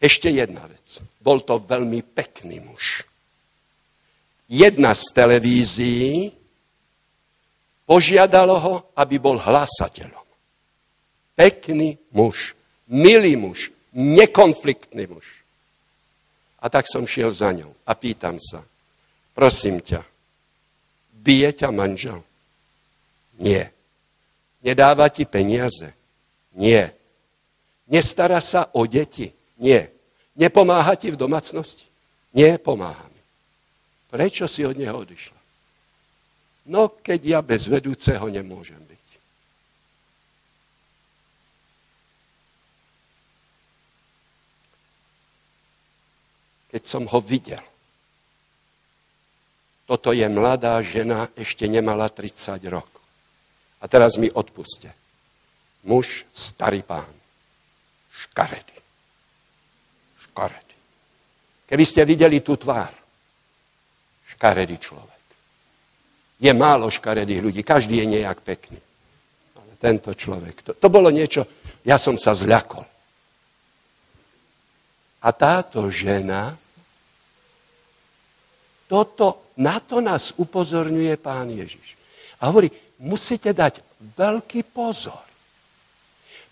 [0.00, 1.02] Ešte jedna vec.
[1.20, 3.04] Bol to veľmi pekný muž.
[4.46, 6.30] Jedna z televízií
[7.86, 10.25] požiadalo ho, aby bol hlasateľom.
[11.36, 12.56] Pekný muž,
[12.88, 15.44] milý muž, nekonfliktný muž.
[16.58, 18.64] A tak som šiel za ňou a pýtam sa,
[19.36, 20.00] prosím ťa,
[21.12, 22.24] bije ťa manžel?
[23.36, 23.70] Nie.
[24.64, 25.92] Nedáva ti peniaze?
[26.56, 26.96] Nie.
[27.86, 29.30] Nestará sa o deti?
[29.60, 29.92] Nie.
[30.34, 31.84] Nepomáha ti v domácnosti?
[32.32, 33.22] Nie, pomáha mi.
[34.10, 35.36] Prečo si od neho odišla?
[36.66, 38.95] No, keď ja bez vedúceho nemôžem byť.
[46.76, 47.64] Keď som ho videl.
[49.88, 53.00] Toto je mladá žena, ešte nemala 30 rokov.
[53.80, 54.92] A teraz mi odpuste.
[55.88, 57.08] Muž, starý pán.
[58.12, 58.76] Škaredý.
[60.20, 60.76] Škaredý.
[61.64, 62.92] Keby ste videli tú tvár.
[64.36, 65.22] Škaredý človek.
[66.44, 68.76] Je málo škaredých ľudí, každý je nejak pekný.
[69.56, 71.48] Ale tento človek, to, to bolo niečo,
[71.88, 72.84] ja som sa zľakol.
[75.24, 76.65] A táto žena
[78.86, 81.98] toto, na to nás upozorňuje pán Ježiš.
[82.40, 82.70] A hovorí,
[83.02, 83.82] musíte dať
[84.16, 85.22] veľký pozor.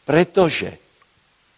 [0.05, 0.77] Pretože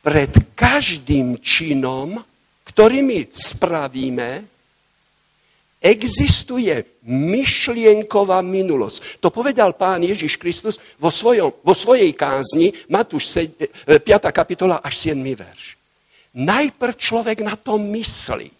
[0.04, 2.22] pred každým činom,
[2.68, 4.30] ktorý my spravíme,
[5.82, 6.72] existuje
[7.06, 9.22] myšlienková minulosť.
[9.22, 13.30] To povedal pán Ježiš Kristus vo, svojom, vo svojej kázni, Matúš
[13.86, 14.02] 5.
[14.02, 15.18] E, kapitola až 7.
[15.18, 15.78] verš.
[16.36, 18.55] Najprv človek na to myslí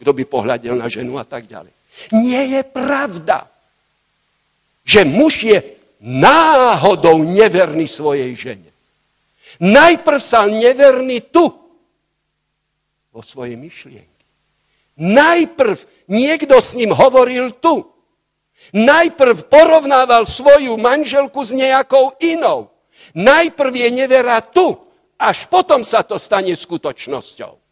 [0.00, 1.72] kto by pohľadil na ženu a tak ďalej.
[2.10, 3.46] Nie je pravda,
[4.82, 5.58] že muž je
[6.02, 8.70] náhodou neverný svojej žene.
[9.62, 11.64] Najprv sa neverný tu,
[13.14, 14.10] vo svojej myšlienke.
[14.98, 15.78] Najprv
[16.10, 17.86] niekto s ním hovoril tu.
[18.74, 22.74] Najprv porovnával svoju manželku s nejakou inou.
[23.14, 24.74] Najprv je nevera tu,
[25.18, 27.63] až potom sa to stane skutočnosťou.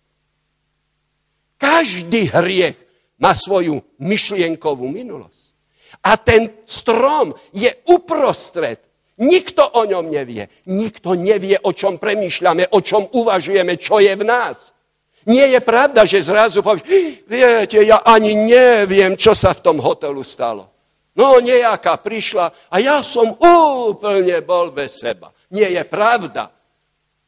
[1.62, 2.74] Každý hriech
[3.22, 5.54] má svoju myšlienkovú minulosť.
[6.02, 8.82] A ten strom je uprostred.
[9.22, 10.50] Nikto o ňom nevie.
[10.66, 14.74] Nikto nevie, o čom premýšľame, o čom uvažujeme, čo je v nás.
[15.22, 16.82] Nie je pravda, že zrazu povieš,
[17.30, 20.66] viete, ja ani neviem, čo sa v tom hotelu stalo.
[21.14, 25.30] No, nejaká prišla a ja som úplne bol bez seba.
[25.52, 26.50] Nie je pravda.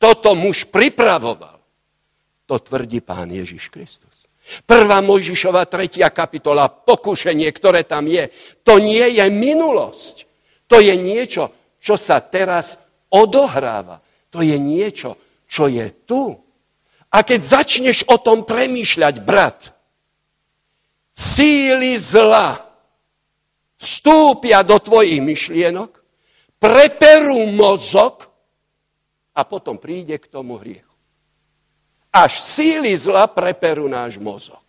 [0.00, 1.60] Toto muž pripravoval.
[2.48, 4.13] To tvrdí pán Ježiš Kristus.
[4.68, 8.28] Prvá Mojžišova tretia kapitola, pokušenie, ktoré tam je,
[8.60, 10.28] to nie je minulosť.
[10.68, 12.76] To je niečo, čo sa teraz
[13.08, 14.04] odohráva.
[14.28, 15.16] To je niečo,
[15.48, 16.36] čo je tu.
[17.14, 19.72] A keď začneš o tom premýšľať, brat,
[21.16, 22.58] síly zla
[23.80, 26.04] vstúpia do tvojich myšlienok,
[26.58, 28.28] preperú mozog
[29.32, 30.93] a potom príde k tomu hriechu
[32.14, 34.62] až síly zla preperú náš mozog.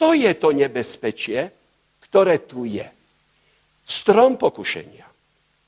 [0.00, 1.52] To je to nebezpečie,
[2.08, 2.88] ktoré tu je.
[3.84, 5.04] Strom pokušenia.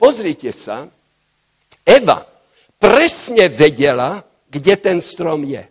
[0.00, 0.88] Pozrite sa,
[1.84, 2.24] Eva
[2.80, 5.64] presne vedela, kde ten strom je.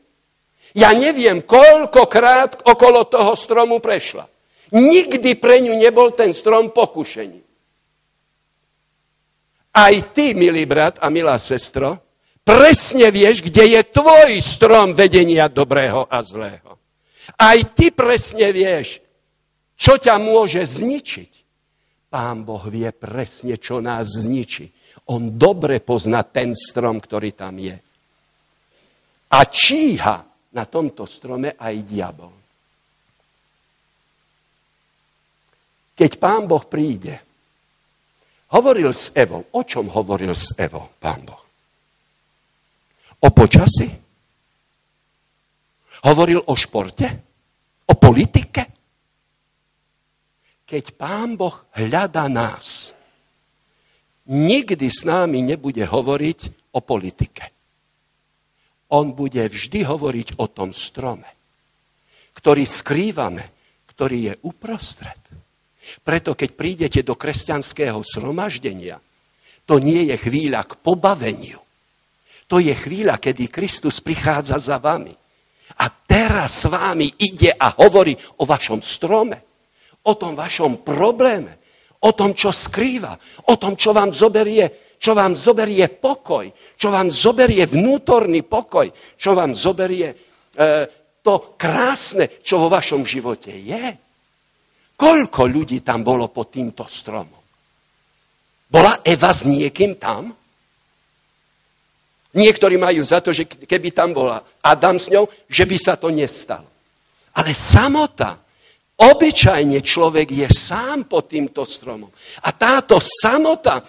[0.75, 4.27] Ja neviem, koľkokrát okolo toho stromu prešla.
[4.75, 7.41] Nikdy pre ňu nebol ten strom pokušení.
[9.75, 12.04] Aj ty, milý brat a milá sestro,
[12.45, 16.77] presne vieš, kde je tvoj strom vedenia dobrého a zlého.
[17.33, 19.01] Aj ty presne vieš,
[19.75, 21.31] čo ťa môže zničiť.
[22.07, 24.71] Pán Boh vie presne, čo nás zničí.
[25.11, 27.75] On dobre pozná ten strom, ktorý tam je.
[29.35, 30.23] A číha
[30.55, 32.33] na tomto strome aj diabol.
[35.95, 37.19] Keď pán Boh príde,
[38.51, 39.47] hovoril s Evou.
[39.51, 41.44] O čom hovoril s Evou pán Boh?
[43.25, 43.89] O počasí?
[46.05, 47.07] Hovoril o športe?
[47.89, 48.61] O politike?
[50.61, 52.93] Keď pán Boh hľada nás,
[54.29, 57.49] nikdy s námi nebude hovoriť o politike.
[58.93, 61.29] On bude vždy hovoriť o tom strome,
[62.37, 63.45] ktorý skrývame,
[63.89, 65.21] ktorý je uprostred.
[66.05, 69.01] Preto keď prídete do kresťanského sromaždenia,
[69.65, 71.64] to nie je chvíľa k pobaveniu.
[72.45, 75.13] To je chvíľa, kedy Kristus prichádza za vami.
[75.81, 79.41] A teraz s vámi ide a hovorí o vašom strome,
[80.05, 81.57] o tom vašom probléme,
[82.05, 83.17] o tom, čo skrýva,
[83.49, 86.45] o tom, čo vám zoberie, čo vám zoberie pokoj,
[86.77, 90.15] čo vám zoberie vnútorný pokoj, čo vám zoberie e,
[91.25, 93.85] to krásne, čo vo vašom živote je.
[94.93, 97.41] Koľko ľudí tam bolo pod týmto stromom?
[98.69, 100.44] Bola Eva s niekým tam?
[102.35, 106.11] Niektorí majú za to, že keby tam bola Adam s ňou, že by sa to
[106.11, 106.67] nestalo.
[107.31, 108.35] Ale samota,
[108.99, 112.11] obyčajne človek je sám pod týmto stromom.
[112.43, 113.83] A táto samota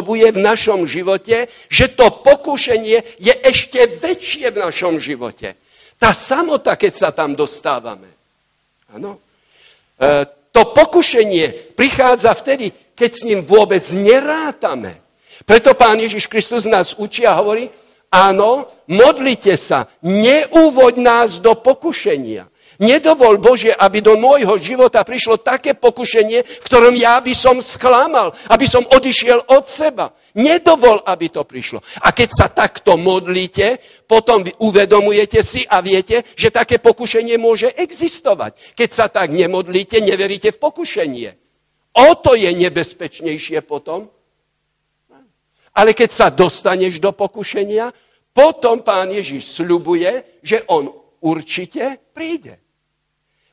[0.00, 5.60] je v našom živote, že to pokušenie je ešte väčšie v našom živote.
[6.00, 8.08] Tá samota, keď sa tam dostávame.
[8.88, 9.20] Áno.
[10.00, 14.96] E, to pokušenie prichádza vtedy, keď s ním vôbec nerátame.
[15.44, 17.70] Preto pán Ježiš Kristus nás učí a hovorí,
[18.12, 22.50] áno, modlite sa, neúvoď nás do pokušenia.
[22.80, 28.32] Nedovol Bože, aby do môjho života prišlo také pokušenie, v ktorom ja by som sklamal,
[28.48, 30.16] aby som odišiel od seba.
[30.32, 31.84] Nedovol, aby to prišlo.
[32.00, 33.76] A keď sa takto modlíte,
[34.08, 38.56] potom uvedomujete si a viete, že také pokušenie môže existovať.
[38.72, 41.30] Keď sa tak nemodlíte, neveríte v pokušenie.
[42.00, 44.08] O to je nebezpečnejšie potom,
[45.74, 47.94] ale keď sa dostaneš do pokušenia,
[48.30, 50.90] potom pán Ježiš sľubuje, že on
[51.22, 52.58] určite príde.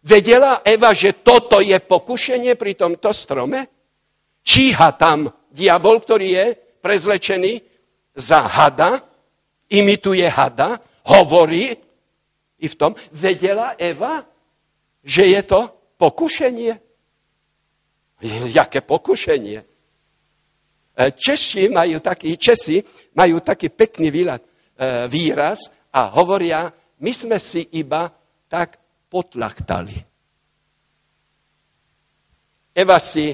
[0.08, 3.68] Vedela Eva, že toto je pokušenie pri tomto strome?
[4.40, 6.46] Číha tam diabol, ktorý je
[6.80, 7.60] prezlečený
[8.16, 9.04] za hada,
[9.68, 10.80] imituje hada,
[11.12, 11.76] hovorí
[12.58, 12.96] i v tom.
[13.12, 14.24] Vedela Eva,
[15.04, 15.68] že je to
[16.00, 16.74] pokušenie?
[18.50, 19.77] Jaké pokušenie?
[20.98, 22.82] E, Češi majú taký, Česi
[23.14, 24.42] majú taký pekný e,
[25.06, 26.66] výraz a hovoria,
[26.98, 28.10] my sme si iba
[28.50, 29.94] tak potlachtali.
[32.74, 33.30] Eva si,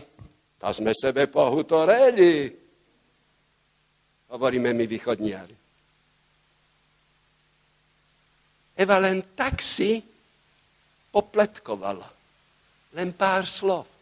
[0.60, 2.52] to sme sebe pohutoreli,
[4.36, 5.56] hovoríme my východniari.
[8.76, 10.04] Eva len tak si
[11.14, 12.10] popletkovala.
[12.98, 13.93] Len pár slov.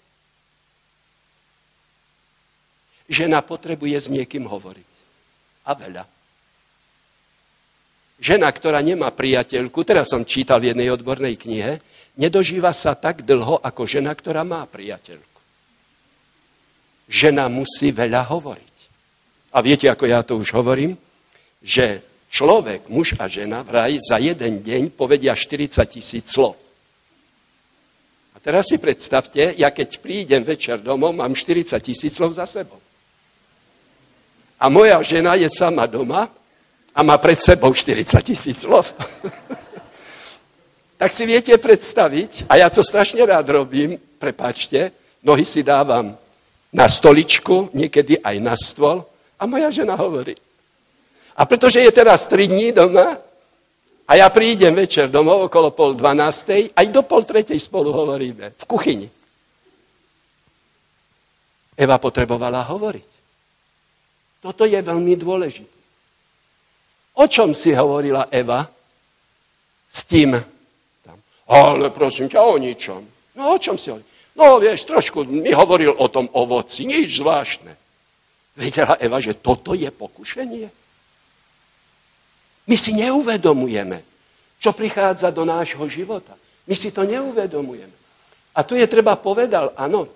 [3.11, 4.89] Žena potrebuje s niekým hovoriť.
[5.67, 6.03] A veľa.
[8.23, 11.83] Žena, ktorá nemá priateľku, teraz som čítal v jednej odbornej knihe,
[12.15, 15.27] nedožíva sa tak dlho ako žena, ktorá má priateľku.
[17.11, 18.75] Žena musí veľa hovoriť.
[19.51, 20.95] A viete, ako ja to už hovorím,
[21.59, 21.99] že
[22.31, 26.55] človek, muž a žena vraj za jeden deň povedia 40 tisíc slov.
[28.31, 32.79] A teraz si predstavte, ja keď prídem večer domov, mám 40 tisíc slov za sebou
[34.61, 36.29] a moja žena je sama doma
[36.93, 38.93] a má pred sebou 40 tisíc slov.
[41.01, 44.93] tak si viete predstaviť, a ja to strašne rád robím, prepáčte,
[45.25, 46.13] nohy si dávam
[46.69, 49.01] na stoličku, niekedy aj na stôl
[49.41, 50.37] a moja žena hovorí.
[51.33, 53.17] A pretože je teraz 3 dní doma
[54.05, 58.63] a ja prídem večer domov okolo pol dvanástej, aj do pol tretej spolu hovoríme, v
[58.69, 59.09] kuchyni.
[61.73, 63.10] Eva potrebovala hovoriť.
[64.41, 65.77] Toto je veľmi dôležité.
[67.21, 68.65] O čom si hovorila Eva
[69.91, 70.33] s tým?
[71.05, 71.17] Tam.
[71.45, 73.01] Ale prosím ťa, o ničom.
[73.37, 74.09] No o čom si hovorila?
[74.31, 77.75] No vieš, trošku mi hovoril o tom ovoci, nič zvláštne.
[78.55, 80.67] Vedela Eva, že toto je pokušenie?
[82.67, 84.01] My si neuvedomujeme,
[84.57, 86.33] čo prichádza do nášho života.
[86.65, 87.93] My si to neuvedomujeme.
[88.55, 90.07] A tu je treba povedal, áno,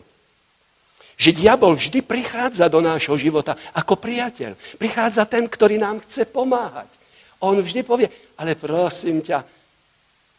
[1.16, 4.56] že diabol vždy prichádza do nášho života ako priateľ.
[4.76, 6.92] Prichádza ten, ktorý nám chce pomáhať.
[7.40, 9.44] On vždy povie, ale prosím ťa,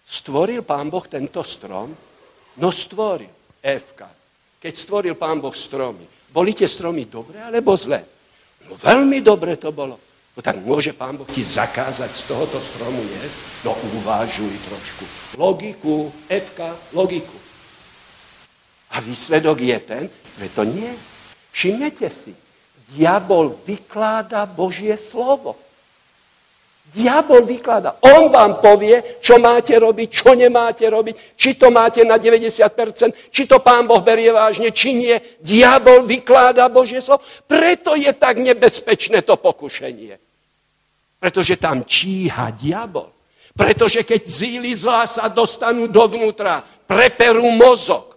[0.07, 1.91] Stvoril pán Boh tento strom?
[2.63, 3.29] No stvoril.
[3.59, 4.07] Evka.
[4.63, 8.07] Keď stvoril pán Boh stromy, boli tie stromy dobré alebo zlé?
[8.71, 9.99] No veľmi dobre to bolo.
[10.39, 13.67] No tak môže pán Boh ti zakázať z tohoto stromu jesť?
[13.67, 15.05] No uvážuj trošku.
[15.35, 17.35] Logiku, Evka, logiku.
[18.95, 20.05] A výsledok je ten,
[20.37, 20.93] že to nie.
[21.53, 22.37] Všimnete si,
[22.93, 25.57] diabol vykláda Božie slovo.
[26.95, 27.99] Diabol vyklada.
[27.99, 33.43] On vám povie, čo máte robiť, čo nemáte robiť, či to máte na 90%, či
[33.43, 35.19] to pán Boh berie vážne, či nie.
[35.43, 37.27] Diabol vykláda Božie slovo.
[37.45, 40.15] Preto je tak nebezpečné to pokušenie.
[41.19, 43.11] Pretože tam číha diabol.
[43.57, 48.16] Pretože keď zíly zlá sa dostanú dovnútra, preperú mozog.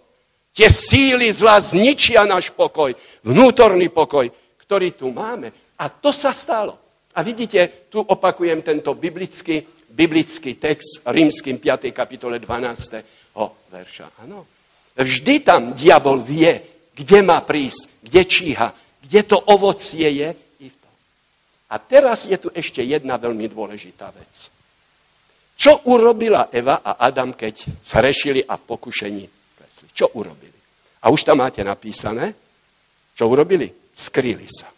[0.50, 2.90] Tie síly zla zničia náš pokoj,
[3.22, 4.26] vnútorný pokoj,
[4.66, 5.54] ktorý tu máme.
[5.78, 6.78] A to sa stalo.
[7.14, 11.90] A vidíte, tu opakujem tento biblický, biblický text rímským 5.
[11.90, 13.34] kapitole 12.
[13.38, 14.22] O, verša.
[14.26, 14.46] Áno.
[14.94, 16.60] Vždy tam diabol vie,
[16.94, 18.68] kde má prísť, kde číha,
[19.00, 20.28] kde to ovocie je
[20.60, 20.94] i v tom.
[21.70, 24.50] A teraz je tu ešte jedna veľmi dôležitá vec.
[25.54, 29.39] Čo urobila Eva a Adam, keď zhrešili a v pokušení?
[29.94, 30.58] Čo urobili?
[31.00, 32.34] A už tam máte napísané,
[33.16, 33.68] čo urobili?
[33.90, 34.68] Skryli sa.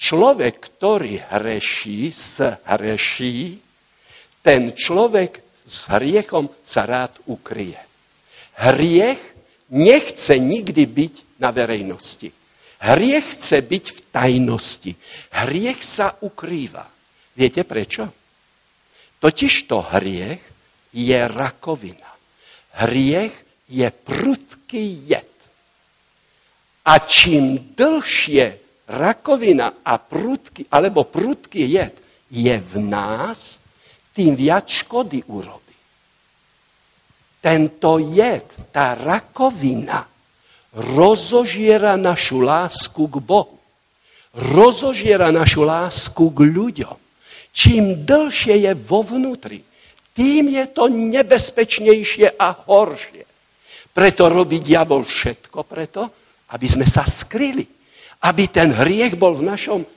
[0.00, 2.14] Človek, ktorý hreší,
[2.64, 3.60] hreší,
[4.40, 7.76] ten človek s hriechom sa rád ukrie.
[8.56, 9.20] Hriech
[9.70, 12.32] nechce nikdy byť na verejnosti.
[12.80, 14.92] Hriech chce byť v tajnosti.
[15.44, 16.88] Hriech sa ukrýva.
[17.36, 18.08] Viete prečo?
[19.20, 20.40] Totižto hriech
[20.96, 22.08] je rakovina.
[22.80, 25.30] Hriech je prudký jed.
[26.90, 28.58] A čím dlhšie
[28.90, 31.94] rakovina a prudky, alebo prudký jed
[32.30, 33.62] je v nás,
[34.10, 35.76] tým viac škody urobí.
[37.40, 38.44] Tento jed,
[38.74, 40.04] tá rakovina,
[40.74, 43.56] rozožiera našu lásku k Bohu.
[44.34, 46.98] Rozožiera našu lásku k ľuďom.
[47.50, 49.62] Čím dlhšie je vo vnútri,
[50.14, 53.29] tým je to nebezpečnejšie a horšie.
[53.90, 56.02] Preto robí diabol všetko preto,
[56.54, 57.66] aby sme sa skryli.
[58.20, 59.88] Aby ten hriech bol v našom e,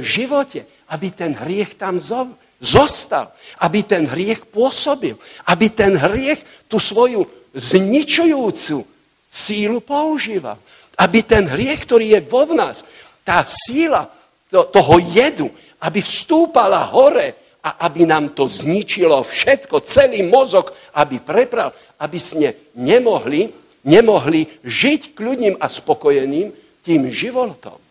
[0.00, 2.32] živote, aby ten hriech tam zo,
[2.62, 5.18] zostal, aby ten hriech pôsobil,
[5.50, 8.86] aby ten hriech tú svoju zničujúcu
[9.26, 10.56] sílu používal.
[10.96, 12.86] Aby ten hriech, ktorý je vo nás,
[13.20, 14.08] tá síla
[14.48, 21.18] to, toho jedu, aby vstúpala hore a aby nám to zničilo všetko, celý mozog, aby
[21.18, 23.50] prepral, aby sme nemohli,
[23.82, 26.54] nemohli žiť kľudným a spokojeným,
[26.86, 27.82] tým životom.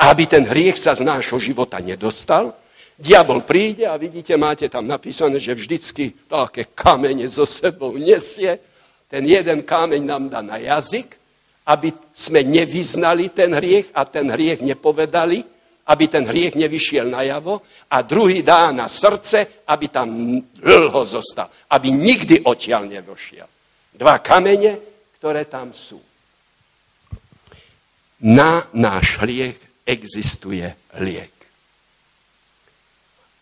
[0.00, 2.56] A aby ten hriech sa z nášho života nedostal,
[2.96, 8.56] diabol príde a vidíte, máte tam napísané, že vždycky také kamene so sebou nesie.
[9.12, 11.20] Ten jeden kameň nám dá na jazyk,
[11.68, 15.44] aby sme nevyznali ten hriech a ten hriech nepovedali,
[15.90, 17.58] aby ten hriech nevyšiel najavo
[17.90, 23.48] a druhý dá na srdce, aby tam dlho zostal, aby nikdy odtiaľ nedošiel.
[23.98, 24.78] Dva kamene,
[25.18, 25.98] ktoré tam sú.
[28.22, 30.70] Na náš hriech existuje
[31.02, 31.34] liek.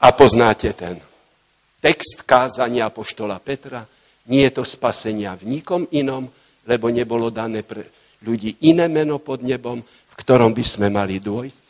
[0.00, 0.96] A poznáte ten
[1.84, 3.84] text kázania poštola Petra.
[4.30, 6.30] Nie je to spasenia v nikom inom,
[6.64, 7.92] lebo nebolo dané pre
[8.24, 11.67] ľudí iné meno pod nebom, v ktorom by sme mali dôjsť.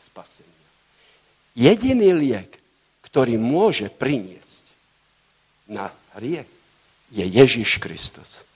[1.58, 2.54] Jediný liek,
[3.02, 4.62] ktorý môže priniesť
[5.66, 6.46] na hriech,
[7.10, 8.46] je Ježiš Kristus.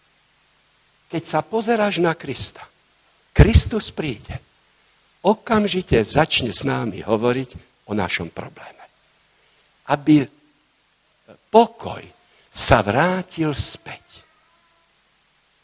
[1.10, 2.62] Keď sa pozeráš na Krista,
[3.34, 4.38] Kristus príde.
[5.24, 7.50] Okamžite začne s námi hovoriť
[7.88, 8.84] o našom probléme.
[9.88, 10.28] Aby
[11.50, 12.02] pokoj
[12.52, 14.04] sa vrátil späť.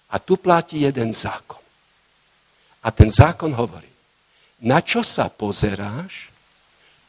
[0.08, 1.60] A tu platí jeden zákon.
[2.82, 3.90] A ten zákon hovorí,
[4.64, 6.27] na čo sa pozeráš,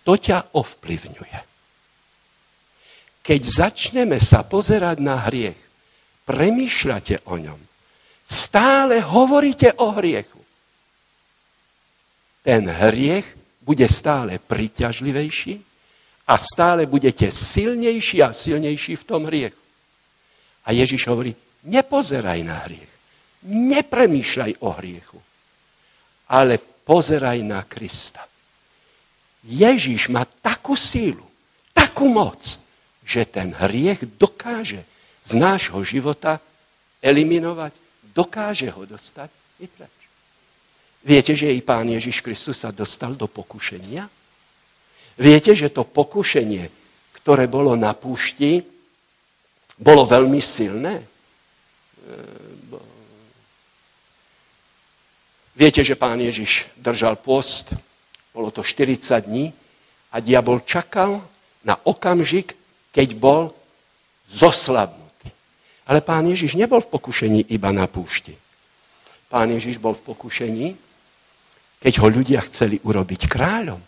[0.10, 1.39] to ťa ovplyvňuje.
[3.22, 5.62] Keď začneme sa pozerať na hriech,
[6.26, 7.62] premýšľate o ňom,
[8.26, 10.41] stále hovoríte o hriechu,
[12.41, 15.62] ten hriech bude stále priťažlivejší
[16.26, 19.62] a stále budete silnejší a silnejší v tom hriechu.
[20.66, 21.38] A Ježiš hovorí,
[21.70, 22.93] nepozeraj na hriech,
[23.45, 25.22] nepremýšľaj o hriechu,
[26.34, 28.29] ale pozeraj na Krista.
[29.46, 31.24] Ježiš má takú sílu,
[31.72, 32.60] takú moc,
[33.06, 34.84] že ten hriech dokáže
[35.24, 36.44] z nášho života
[37.00, 37.72] eliminovať,
[38.12, 39.30] dokáže ho dostať
[39.64, 40.00] i preč.
[41.00, 44.04] Viete, že i pán Ježiš Kristus sa dostal do pokušenia?
[45.16, 46.68] Viete, že to pokušenie,
[47.16, 48.60] ktoré bolo na púšti,
[49.80, 51.00] bolo veľmi silné.
[55.56, 57.72] Viete, že pán Ježiš držal post,
[58.40, 59.52] bolo to 40 dní
[60.16, 61.20] a diabol čakal
[61.68, 62.56] na okamžik,
[62.96, 63.52] keď bol
[64.32, 65.28] zoslabnutý.
[65.92, 68.32] Ale pán Ježiš nebol v pokušení iba na púšti.
[69.28, 70.68] Pán Ježiš bol v pokušení,
[71.84, 73.84] keď ho ľudia chceli urobiť kráľom,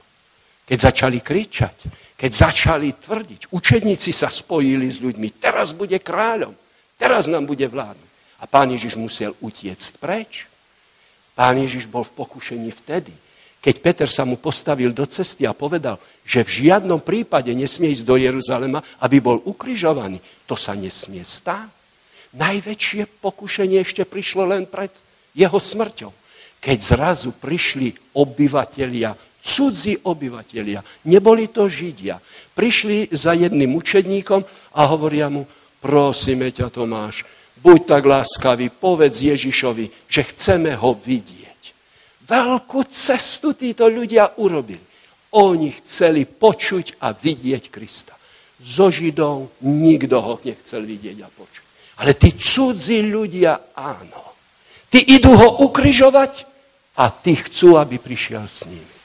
[0.68, 1.78] keď začali kričať,
[2.20, 3.56] keď začali tvrdiť.
[3.56, 6.52] Učedníci sa spojili s ľuďmi, teraz bude kráľom,
[7.00, 8.10] teraz nám bude vládnuť.
[8.44, 10.52] A pán Ježiš musel utiecť preč.
[11.40, 13.16] Pán Ježiš bol v pokušení vtedy,
[13.62, 18.04] keď Peter sa mu postavil do cesty a povedal, že v žiadnom prípade nesmie ísť
[18.10, 20.18] do Jeruzalema, aby bol ukrižovaný.
[20.50, 21.70] To sa nesmie stáť.
[22.34, 24.90] Najväčšie pokušenie ešte prišlo len pred
[25.38, 26.10] jeho smrťou.
[26.58, 32.18] Keď zrazu prišli obyvatelia, cudzí obyvatelia, neboli to Židia,
[32.58, 34.42] prišli za jedným učedníkom
[34.74, 35.46] a hovoria mu,
[35.82, 37.26] prosíme ťa Tomáš,
[37.62, 41.41] buď tak láskavý, povedz Ježišovi, že chceme ho vidieť.
[42.28, 44.82] Veľkú cestu títo ľudia urobili.
[45.32, 48.14] Oni chceli počuť a vidieť Krista.
[48.62, 51.66] Zo Židov nikto ho nechcel vidieť a počuť.
[52.04, 54.36] Ale tí cudzí ľudia áno.
[54.92, 56.46] Tí idú ho ukryžovať
[57.00, 58.96] a tí chcú, aby prišiel s nimi.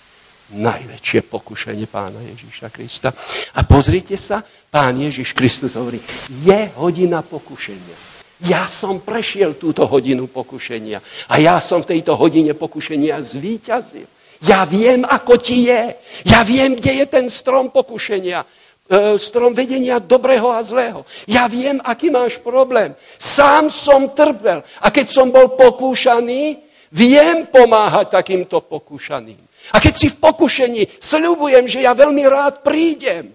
[0.46, 3.14] Najväčšie pokušenie pána Ježíša Krista.
[3.54, 5.98] A pozrite sa, pán Ježíš Kristus hovorí,
[6.42, 8.15] je hodina pokušenia.
[8.44, 11.00] Ja som prešiel túto hodinu pokušenia
[11.32, 14.04] a ja som v tejto hodine pokušenia zvíťazil.
[14.44, 15.96] Ja viem, ako ti je.
[16.28, 18.44] Ja viem, kde je ten strom pokušenia.
[18.44, 21.08] E, strom vedenia dobrého a zlého.
[21.24, 22.92] Ja viem, aký máš problém.
[23.16, 24.60] Sám som trpel.
[24.84, 26.60] A keď som bol pokúšaný,
[26.92, 29.40] viem pomáhať takýmto pokúšaným.
[29.72, 33.32] A keď si v pokušení, sľubujem, že ja veľmi rád prídem,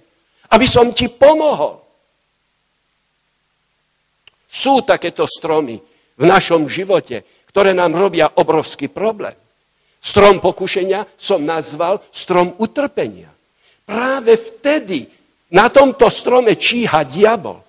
[0.54, 1.80] aby som ti pomohol.
[4.52, 5.80] Sú takéto stromy
[6.20, 9.36] v našom živote, ktoré nám robia obrovský problém.
[10.04, 13.32] Strom pokušenia som nazval strom utrpenia.
[13.88, 15.08] Práve vtedy
[15.56, 17.64] na tomto strome číha diabol.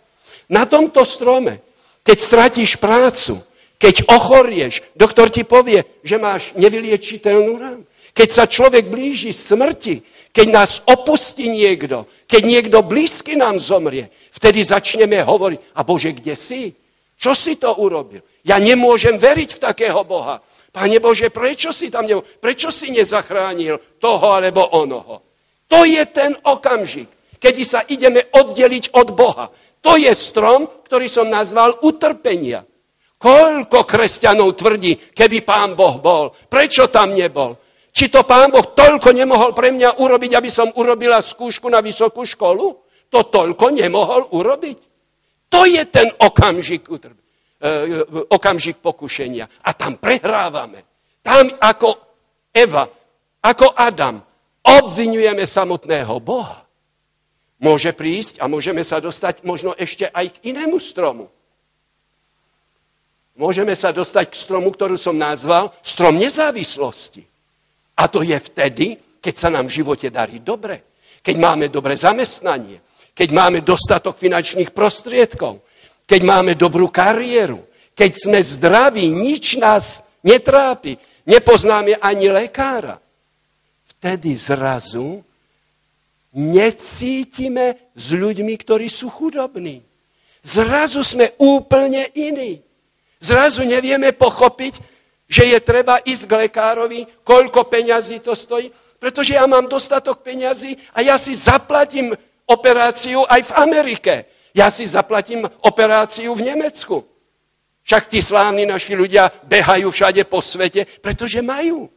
[0.51, 1.63] Na tomto strome,
[2.03, 3.39] keď stratíš prácu,
[3.79, 7.85] keď ochorieš, doktor ti povie, že máš nevyliečiteľnú ránu.
[8.13, 14.65] Keď sa človek blíži smrti, keď nás opustí niekto, keď niekto blízky nám zomrie, vtedy
[14.65, 16.73] začneme hovoriť, a Bože, kde si?
[17.21, 18.25] Čo si to urobil?
[18.43, 20.41] Ja nemôžem veriť v takého Boha.
[20.73, 22.25] Pane Bože, prečo si tam nebol?
[22.25, 25.21] Prečo si nezachránil toho alebo onoho?
[25.69, 27.07] To je ten okamžik,
[27.37, 29.53] kedy sa ideme oddeliť od Boha.
[29.85, 32.65] To je strom, ktorý som nazval utrpenia.
[33.23, 36.35] Koľko kresťanov tvrdí, keby pán Boh bol?
[36.35, 37.55] Prečo tam nebol?
[37.93, 42.25] Či to pán Boh toľko nemohol pre mňa urobiť, aby som urobila skúšku na vysokú
[42.25, 42.67] školu?
[43.13, 44.79] To toľko nemohol urobiť.
[45.53, 46.97] To je ten okamžik, e,
[48.33, 49.45] okamžik pokušenia.
[49.69, 50.89] A tam prehrávame.
[51.21, 52.01] Tam ako
[52.49, 52.89] Eva,
[53.45, 54.25] ako Adam,
[54.65, 56.65] obvinujeme samotného Boha.
[57.63, 61.31] Môže prísť a môžeme sa dostať možno ešte aj k inému stromu.
[63.39, 67.32] Môžeme sa dostať k stromu, ktorú som nazval strom nezávislosti.
[68.03, 72.83] A to je vtedy, keď sa nám v živote darí dobre, keď máme dobré zamestnanie,
[73.15, 75.63] keď máme dostatok finančných prostriedkov,
[76.03, 77.63] keď máme dobrú kariéru,
[77.95, 80.99] keď sme zdraví, nič nás netrápi,
[81.31, 82.99] nepoznáme ani lekára.
[83.87, 85.23] Vtedy zrazu
[86.35, 89.79] necítime s ľuďmi, ktorí sú chudobní.
[90.43, 92.67] Zrazu sme úplne iní.
[93.23, 94.83] Zrazu nevieme pochopiť,
[95.33, 98.69] že je treba ísť k lekárovi, koľko peňazí to stojí,
[99.01, 102.13] pretože ja mám dostatok peňazí a ja si zaplatím
[102.45, 104.15] operáciu aj v Amerike.
[104.53, 107.09] Ja si zaplatím operáciu v Nemecku.
[107.83, 111.89] Však tí slávni naši ľudia behajú všade po svete, pretože majú.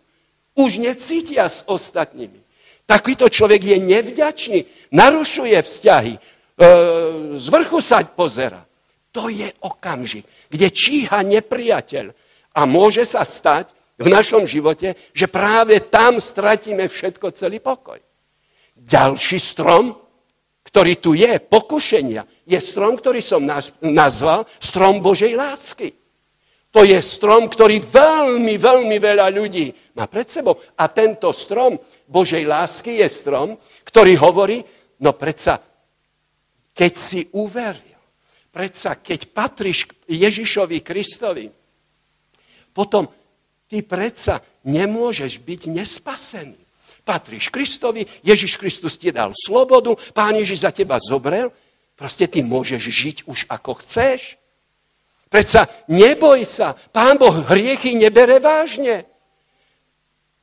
[0.56, 2.40] Už necítia s ostatnými.
[2.88, 4.60] Takýto človek je nevďačný,
[4.96, 6.20] narušuje vzťahy, e,
[7.36, 8.64] z vrchu sa pozera.
[9.12, 12.25] To je okamžik, kde číha nepriateľ
[12.56, 18.00] a môže sa stať v našom živote, že práve tam stratíme všetko, celý pokoj.
[18.76, 19.96] Ďalší strom,
[20.64, 23.44] ktorý tu je, pokušenia, je strom, ktorý som
[23.80, 25.96] nazval strom Božej lásky.
[26.76, 30.60] To je strom, ktorý veľmi, veľmi veľa ľudí má pred sebou.
[30.76, 33.56] A tento strom Božej lásky je strom,
[33.88, 34.60] ktorý hovorí,
[35.00, 35.56] no predsa,
[36.76, 37.96] keď si uveril,
[38.52, 41.48] predsa, keď patríš Ježišovi Kristovi,
[42.76, 43.08] potom
[43.72, 46.60] ty predsa nemôžeš byť nespasený.
[47.08, 51.54] Patríš Kristovi, Ježiš Kristus ti dal slobodu, Pán Ježiš za teba zobrel
[51.96, 54.36] Proste ty môžeš žiť už ako chceš.
[55.32, 59.08] Predsa neboj sa, pán Boh hriechy nebere vážne.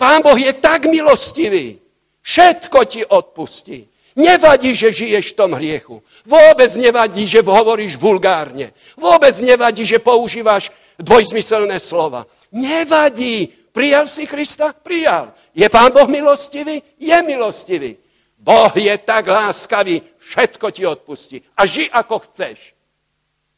[0.00, 1.78] Pán Boh je tak milostivý,
[2.24, 3.86] všetko ti odpustí.
[4.12, 6.04] Nevadí, že žiješ v tom hriechu.
[6.28, 8.76] Vôbec nevadí, že hovoríš vulgárne.
[8.92, 12.26] Vôbec nevadí, že používaš dvojzmyselné slova.
[12.52, 13.48] Nevadí.
[13.72, 14.72] Prijal si Krista?
[14.72, 15.32] Prijal.
[15.54, 16.82] Je Pán Boh milostivý?
[17.00, 17.96] Je milostivý.
[18.42, 21.38] Boh je tak láskavý, všetko ti odpustí.
[21.54, 22.74] A ži ako chceš.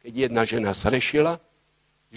[0.05, 1.40] Keď jedna žena zrešila,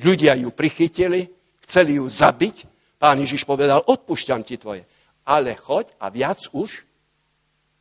[0.04, 1.32] ľudia ju prichytili,
[1.64, 2.68] chceli ju zabiť,
[3.00, 4.84] pán Ježiš povedal, odpúšťam ti tvoje.
[5.24, 6.84] Ale choď a viac už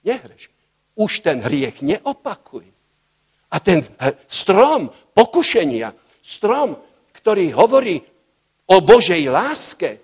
[0.07, 0.55] nehreš.
[0.95, 2.71] Už ten hriech neopakuj.
[3.51, 3.83] A ten
[4.31, 5.91] strom pokušenia,
[6.23, 6.79] strom,
[7.27, 7.99] ktorý hovorí
[8.71, 9.99] o Božej láske,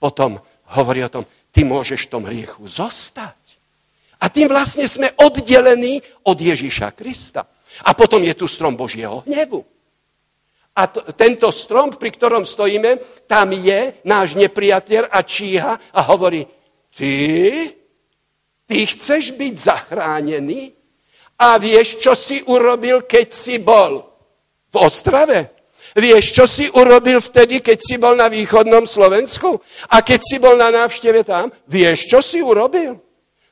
[0.00, 0.40] potom
[0.72, 3.60] hovorí o tom, ty môžeš v tom hriechu zostať.
[4.24, 7.44] A tým vlastne sme oddelení od Ježiša Krista.
[7.84, 9.60] A potom je tu strom Božieho hnevu.
[10.72, 12.96] A to, tento strom, pri ktorom stojíme,
[13.28, 16.48] tam je náš nepriateľ a číha a hovorí,
[16.96, 17.12] ty
[18.64, 20.72] Ty chceš byť zachránený?
[21.36, 24.00] A vieš, čo si urobil, keď si bol
[24.72, 25.61] v Ostrave?
[25.92, 29.60] Vieš, čo si urobil vtedy, keď si bol na východnom Slovensku?
[29.92, 31.52] A keď si bol na návšteve tam?
[31.68, 32.96] Vieš, čo si urobil?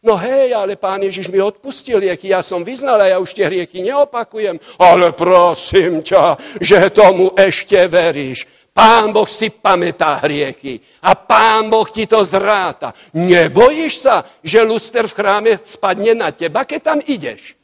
[0.01, 3.53] No hej, ale pán Ježiš mi odpustil rieky, ja som vyznal a ja už tie
[3.53, 4.57] rieky neopakujem.
[4.81, 8.49] Ale prosím ťa, že tomu ešte veríš.
[8.73, 12.97] Pán Boh si pamätá hriechy a Pán Boh ti to zráta.
[13.13, 17.61] Nebojíš sa, že luster v chráme spadne na teba, keď tam ideš?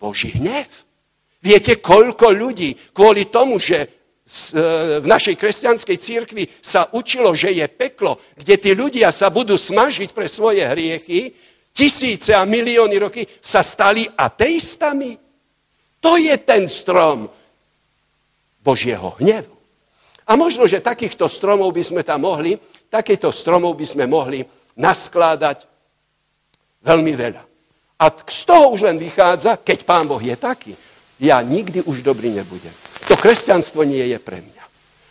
[0.00, 0.87] Boží hnev.
[1.38, 3.88] Viete, koľko ľudí kvôli tomu, že e,
[4.98, 10.10] v našej kresťanskej církvi sa učilo, že je peklo, kde tí ľudia sa budú smažiť
[10.10, 11.30] pre svoje hriechy,
[11.70, 15.14] tisíce a milióny roky sa stali ateistami.
[16.02, 17.30] To je ten strom,
[18.58, 19.54] Božieho hnevu.
[20.28, 22.58] A možno, že takýchto stromov by sme tam mohli,
[22.92, 24.44] takýchto stromov by sme mohli
[24.76, 25.64] naskládať
[26.84, 27.42] veľmi veľa.
[27.98, 30.76] A z toho už len vychádza, keď Pán Boh je taký,
[31.18, 32.72] ja nikdy už dobrý nebudem.
[33.10, 34.64] To kresťanstvo nie je pre mňa.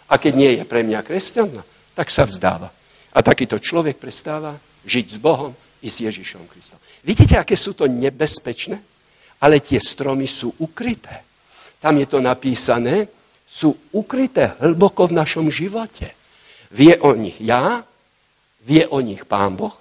[0.07, 1.51] A keď nie je pre mňa kresťan,
[1.91, 2.71] tak sa vzdáva.
[3.11, 4.55] A takýto človek prestáva
[4.87, 5.51] žiť s Bohom
[5.83, 6.79] i s Ježišom Kristom.
[7.03, 8.79] Vidíte, aké sú to nebezpečné?
[9.43, 11.27] Ale tie stromy sú ukryté.
[11.77, 13.05] Tam je to napísané,
[13.47, 16.13] sú ukryté hlboko v našom živote.
[16.73, 17.85] Vie o nich ja,
[18.65, 19.75] vie o nich Pán Boh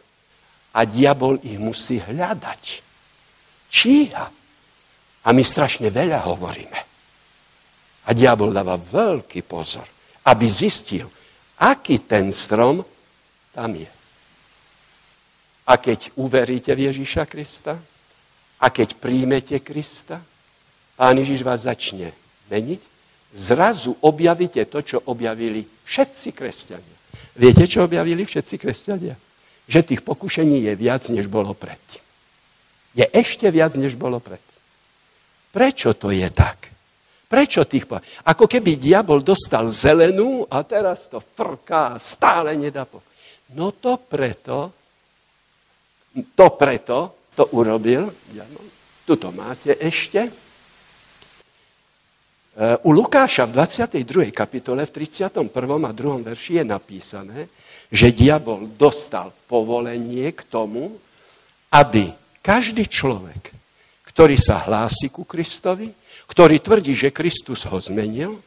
[0.76, 2.62] a diabol ich musí hľadať.
[3.72, 4.35] Číha.
[5.26, 6.80] A my strašne veľa hovoríme.
[8.06, 9.86] A diabol dáva veľký pozor,
[10.30, 11.10] aby zistil,
[11.58, 12.86] aký ten strom
[13.50, 13.90] tam je.
[15.66, 17.74] A keď uveríte v Ježíša Krista,
[18.56, 20.22] a keď príjmete Krista,
[20.96, 22.16] Pán Ježiš vás začne
[22.48, 22.80] meniť,
[23.36, 26.96] zrazu objavíte to, čo objavili všetci kresťania.
[27.36, 29.12] Viete, čo objavili všetci kresťania?
[29.68, 32.00] Že tých pokušení je viac, než bolo predtým.
[32.96, 34.55] Je ešte viac, než bolo predtým.
[35.56, 36.68] Prečo to je tak?
[37.24, 37.88] Prečo tých...
[37.88, 37.96] Po...
[38.28, 43.00] Ako keby diabol dostal zelenú a teraz to frká, stále nedá po...
[43.56, 44.76] No to preto,
[46.36, 48.12] to preto to urobil,
[49.08, 50.28] tuto máte ešte,
[52.56, 54.32] u Lukáša v 22.
[54.32, 55.52] kapitole v 31.
[55.52, 56.24] a 2.
[56.24, 57.38] verši je napísané,
[57.92, 60.96] že diabol dostal povolenie k tomu,
[61.68, 62.08] aby
[62.40, 63.55] každý človek,
[64.16, 65.92] ktorý sa hlási ku Kristovi,
[66.24, 68.40] ktorý tvrdí, že Kristus ho zmenil,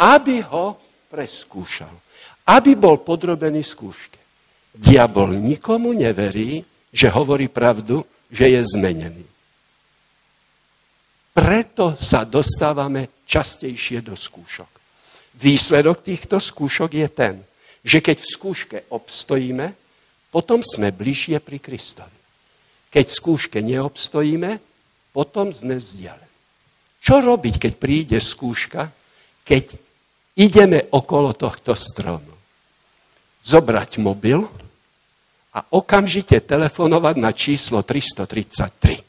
[0.00, 0.80] aby ho
[1.12, 1.92] preskúšal.
[2.48, 4.16] Aby bol podrobený skúške.
[4.72, 9.26] Diabol nikomu neverí, že hovorí pravdu, že je zmenený.
[11.36, 14.72] Preto sa dostávame častejšie do skúšok.
[15.36, 17.34] Výsledok týchto skúšok je ten,
[17.84, 19.76] že keď v skúške obstojíme,
[20.32, 22.16] potom sme bližšie pri Kristovi.
[22.88, 24.75] Keď v skúške neobstojíme,
[25.16, 26.36] potom sme vzdialení.
[27.00, 28.92] Čo robiť, keď príde skúška,
[29.48, 29.72] keď
[30.36, 32.36] ideme okolo tohto stromu?
[33.40, 34.44] Zobrať mobil
[35.56, 39.00] a okamžite telefonovať na číslo 333.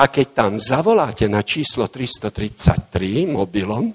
[0.00, 3.92] A keď tam zavoláte na číslo 333 mobilom,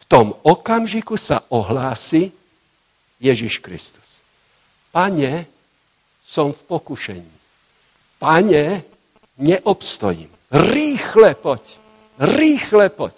[0.00, 2.32] v tom okamžiku sa ohlási
[3.20, 4.24] Ježiš Kristus.
[4.88, 5.44] Pane,
[6.24, 7.33] som v pokušení.
[8.24, 8.82] Pane,
[9.38, 10.30] neobstojím.
[10.50, 11.60] Rýchle poď.
[12.18, 13.12] Rýchle poď.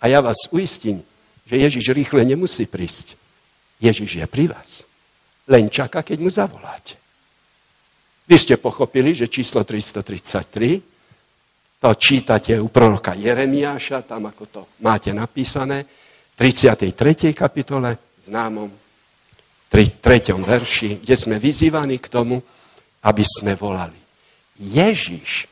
[0.00, 1.04] A ja vás uistím,
[1.44, 3.12] že Ježiš rýchle nemusí prísť.
[3.76, 4.88] Ježiš je pri vás.
[5.52, 6.96] Len čaká, keď mu zavoláte.
[8.24, 10.80] Vy ste pochopili, že číslo 333,
[11.84, 17.36] to čítate u proroka Jeremiáša, tam ako to máte napísané, v 33.
[17.36, 18.72] kapitole, známom
[19.68, 19.92] 3.
[20.40, 22.40] verši, kde sme vyzývaní k tomu,
[23.04, 24.07] aby sme volali.
[24.58, 25.46] Ježiš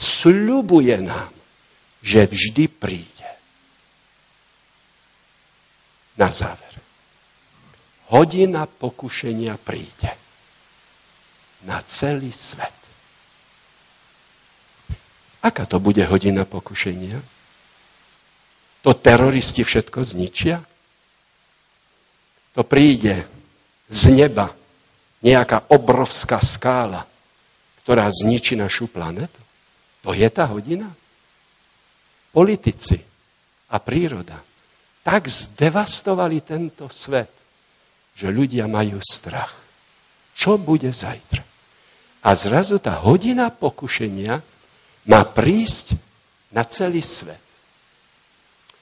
[0.00, 1.32] sľubuje nám,
[2.00, 3.30] že vždy príde.
[6.16, 6.80] Na záver.
[8.08, 10.16] Hodina pokušenia príde
[11.66, 12.72] na celý svet.
[15.42, 17.18] Aká to bude hodina pokušenia?
[18.86, 20.62] To teroristi všetko zničia?
[22.54, 23.26] To príde
[23.90, 24.54] z neba
[25.20, 27.04] nejaká obrovská skála,
[27.86, 29.38] ktorá zničí našu planetu?
[30.02, 30.90] To je tá hodina?
[32.34, 32.98] Politici
[33.70, 34.42] a príroda
[35.06, 37.30] tak zdevastovali tento svet,
[38.18, 39.54] že ľudia majú strach.
[40.34, 41.46] Čo bude zajtra?
[42.26, 44.42] A zrazu tá hodina pokušenia
[45.06, 45.94] má prísť
[46.50, 47.38] na celý svet.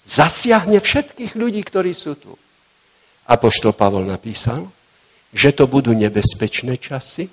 [0.09, 2.32] Zasiahne všetkých ľudí, ktorí sú tu.
[3.28, 4.64] A poštol Pavol napísal,
[5.28, 7.28] že to budú nebezpečné časy.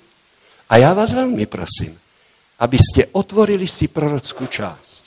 [0.72, 1.92] A ja vás veľmi prosím,
[2.64, 5.02] aby ste otvorili si prorockú časť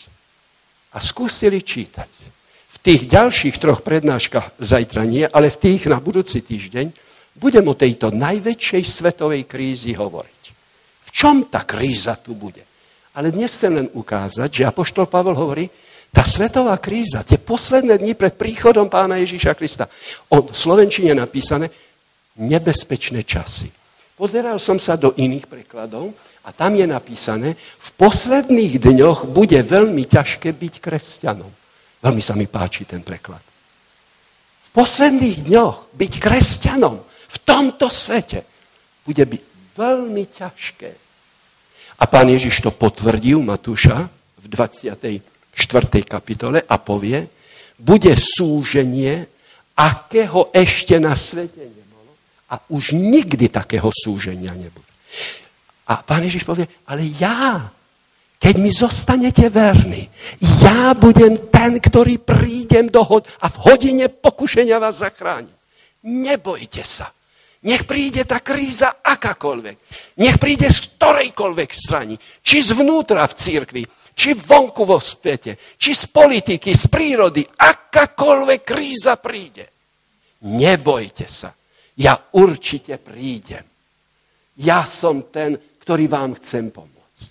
[0.94, 2.12] a skúsili čítať.
[2.70, 6.94] V tých ďalších troch prednáškach zajtra nie, ale v tých na budúci týždeň
[7.42, 10.36] budem o tejto najväčšej svetovej krízi hovoriť
[11.16, 12.60] čom tá kríza tu bude?
[13.16, 15.72] Ale dnes chcem len ukázať, že Apoštol Pavel hovorí,
[16.12, 19.88] tá svetová kríza, tie posledné dni pred príchodom pána Ježíša Krista,
[20.28, 21.72] o Slovenčine napísané,
[22.36, 23.72] nebezpečné časy.
[24.16, 26.16] Pozeral som sa do iných prekladov
[26.48, 31.52] a tam je napísané, v posledných dňoch bude veľmi ťažké byť kresťanom.
[32.00, 33.44] Veľmi sa mi páči ten preklad.
[33.44, 38.48] V posledných dňoch byť kresťanom v tomto svete
[39.04, 39.42] bude byť
[39.76, 40.92] veľmi ťažké.
[42.00, 44.08] A pán Ježiš to potvrdil Matúša
[44.40, 45.20] v 24.
[46.08, 47.28] kapitole a povie,
[47.76, 49.28] bude súženie,
[49.76, 51.85] akého ešte na svete nebolo
[52.56, 54.88] a už nikdy takého súženia nebude.
[55.92, 57.68] A pán Ježiš povie, ale ja,
[58.40, 60.08] keď mi zostanete verní,
[60.64, 65.52] ja budem ten, ktorý prídem do hod a v hodine pokušenia vás zachránim.
[66.08, 67.12] Nebojte sa.
[67.66, 69.78] Nech príde tá kríza akákoľvek.
[70.22, 72.14] Nech príde z ktorejkoľvek strany.
[72.46, 73.84] Či zvnútra v církvi,
[74.14, 77.42] či vonku vo svete, či z politiky, z prírody.
[77.42, 79.66] Akákoľvek kríza príde.
[80.46, 81.50] Nebojte sa.
[81.96, 83.64] Ja určite prídem.
[84.60, 87.28] Ja som ten, ktorý vám chcem pomôcť.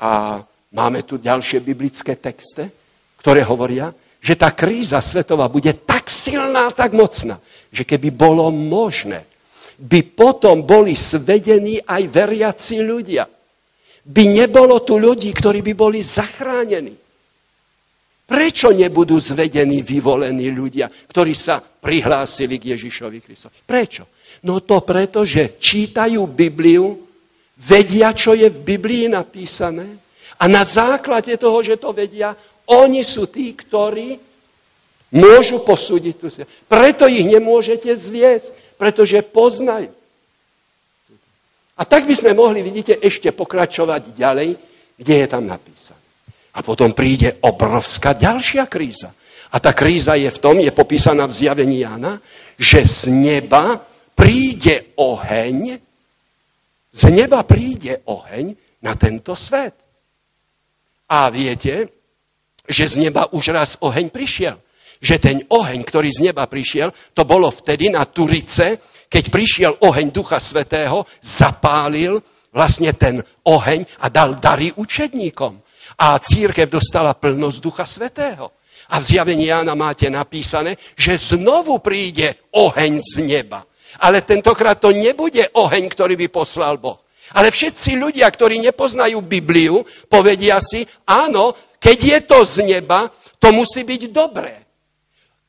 [0.00, 0.40] A
[0.72, 2.68] máme tu ďalšie biblické texty,
[3.20, 7.40] ktoré hovoria, že tá kríza svetová bude tak silná, tak mocná,
[7.72, 9.24] že keby bolo možné
[9.80, 13.24] by potom boli svedení aj veriaci ľudia.
[14.04, 16.92] By nebolo tu ľudí, ktorí by boli zachránení.
[18.30, 23.58] Prečo nebudú zvedení, vyvolení ľudia, ktorí sa prihlásili k Ježišovi Kristovi?
[23.66, 24.06] Prečo?
[24.46, 26.94] No to preto, že čítajú Bibliu,
[27.58, 29.98] vedia, čo je v Biblii napísané
[30.38, 32.32] a na základe toho, že to vedia,
[32.70, 34.16] oni sú tí, ktorí
[35.10, 36.46] môžu posúdiť tú svet.
[36.70, 39.92] Preto ich nemôžete zviesť pretože poznajú.
[41.76, 44.56] A tak by sme mohli, vidíte, ešte pokračovať ďalej,
[44.96, 45.99] kde je tam napísané.
[46.54, 49.14] A potom príde obrovská ďalšia kríza.
[49.50, 52.18] A tá kríza je v tom, je popísaná v zjavení Jana,
[52.58, 53.78] že z neba
[54.14, 55.78] príde oheň,
[56.90, 59.74] z neba príde oheň na tento svet.
[61.10, 61.90] A viete,
[62.66, 64.58] že z neba už raz oheň prišiel
[65.00, 68.76] že ten oheň, ktorý z neba prišiel, to bolo vtedy na Turice,
[69.08, 72.20] keď prišiel oheň Ducha Svetého, zapálil
[72.52, 75.59] vlastne ten oheň a dal dary učedníkom.
[76.00, 78.56] A církev dostala plnosť Ducha Svetého.
[78.90, 83.62] A v zjavení Jána máte napísané, že znovu príde oheň z neba.
[84.00, 87.04] Ale tentokrát to nebude oheň, ktorý by poslal Boh.
[87.36, 93.06] Ale všetci ľudia, ktorí nepoznajú Bibliu, povedia si, áno, keď je to z neba,
[93.38, 94.69] to musí byť dobré.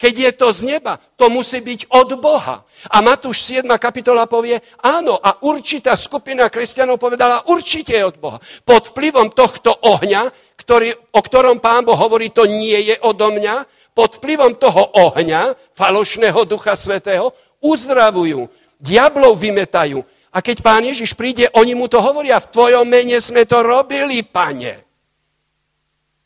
[0.01, 2.65] Keď je to z neba, to musí byť od Boha.
[2.89, 3.69] A Matúš 7.
[3.77, 8.41] kapitola povie, áno, a určitá skupina kresťanov povedala, určite je od Boha.
[8.65, 10.25] Pod vplyvom tohto ohňa,
[10.57, 13.61] ktorý, o ktorom pán Boh hovorí, to nie je odo mňa,
[13.93, 17.29] pod vplyvom toho ohňa, falošného ducha svetého,
[17.61, 18.49] uzdravujú,
[18.81, 20.01] diablov vymetajú.
[20.33, 24.25] A keď pán Ježiš príde, oni mu to hovoria, v tvojom mene sme to robili,
[24.25, 24.81] pane.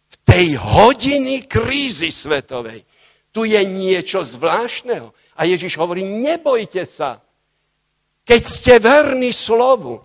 [0.07, 2.94] V tej hodiny krízy svetovej
[3.35, 5.11] tu je niečo zvláštneho.
[5.35, 7.19] A Ježiš hovorí, nebojte sa.
[8.23, 9.99] Keď ste verní slovu,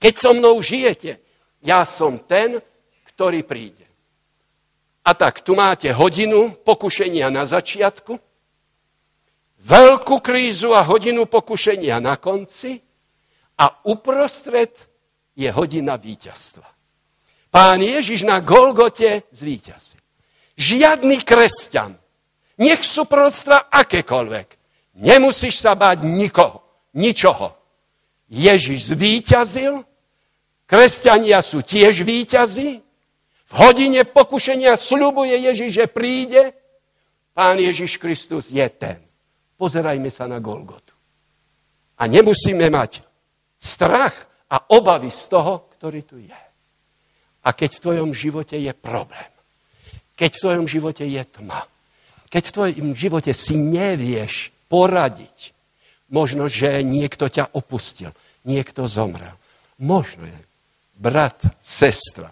[0.00, 1.20] Keď so mnou žijete,
[1.60, 2.56] ja som ten,
[3.12, 3.84] ktorý príde.
[5.04, 8.16] A tak tu máte hodinu pokušenia na začiatku,
[9.60, 12.80] veľkú krízu a hodinu pokušenia na konci
[13.60, 14.72] a uprostred
[15.36, 16.64] je hodina víťazstva.
[17.52, 20.00] Pán Ježiš na Golgote zvíťazil.
[20.56, 22.00] Žiadny kresťan,
[22.60, 24.48] nech sú proroctva akékoľvek,
[25.00, 26.60] nemusíš sa báť nikoho,
[26.92, 27.56] ničoho.
[28.30, 29.82] Ježiš zvíťazil,
[30.68, 32.84] kresťania sú tiež víťazi,
[33.50, 36.54] v hodine pokušenia slubuje Ježiš, že príde.
[37.34, 39.02] Pán Ježiš Kristus je ten.
[39.58, 40.94] Pozerajme sa na Golgotu.
[41.98, 43.02] A nemusíme mať
[43.58, 44.14] strach
[44.46, 46.42] a obavy z toho, ktorý tu je.
[47.42, 49.30] A keď v tvojom živote je problém,
[50.14, 51.66] keď v tvojom živote je tma,
[52.30, 55.50] keď v tvojom živote si nevieš poradiť,
[56.14, 58.14] možno, že niekto ťa opustil,
[58.46, 59.34] niekto zomrel,
[59.82, 60.40] možno je
[60.94, 62.30] brat, sestra,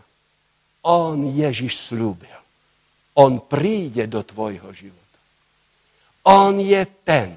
[0.87, 2.39] on Ježiš slúbil.
[3.19, 5.19] On príde do tvojho života.
[6.31, 7.35] On je ten,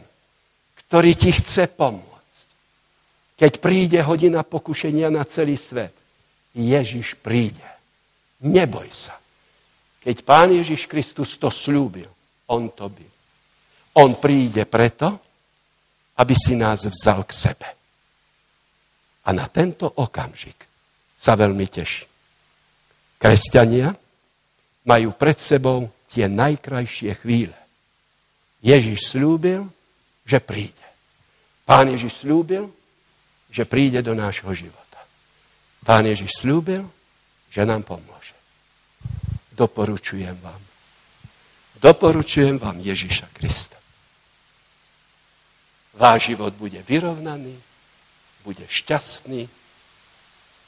[0.85, 2.45] ktorý ti chce pomôcť.
[3.41, 5.95] Keď príde hodina pokušenia na celý svet,
[6.53, 7.65] Ježiš príde.
[8.45, 9.17] Neboj sa.
[10.05, 12.09] Keď Pán Ježiš Kristus to slúbil,
[12.51, 13.07] On to by.
[14.03, 15.19] On príde preto,
[16.19, 17.69] aby si nás vzal k sebe.
[19.25, 20.67] A na tento okamžik
[21.15, 22.05] sa veľmi teší.
[23.21, 23.93] Kresťania
[24.83, 27.55] majú pred sebou tie najkrajšie chvíle.
[28.65, 29.69] Ježiš slúbil,
[30.25, 30.85] že príde.
[31.65, 32.67] Pán Ježiš slúbil,
[33.53, 34.99] že príde do nášho života.
[35.85, 36.85] Pán Ježiš slúbil,
[37.53, 38.33] že nám pomôže.
[39.53, 40.70] Doporučujem vám.
[41.81, 43.77] Doporučujem vám Ježiša Krista.
[45.97, 47.57] Váš život bude vyrovnaný,
[48.45, 49.49] bude šťastný,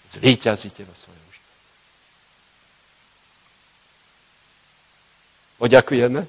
[0.10, 1.24] zvíťazíte vo svojom
[5.64, 6.28] Poďakujeme?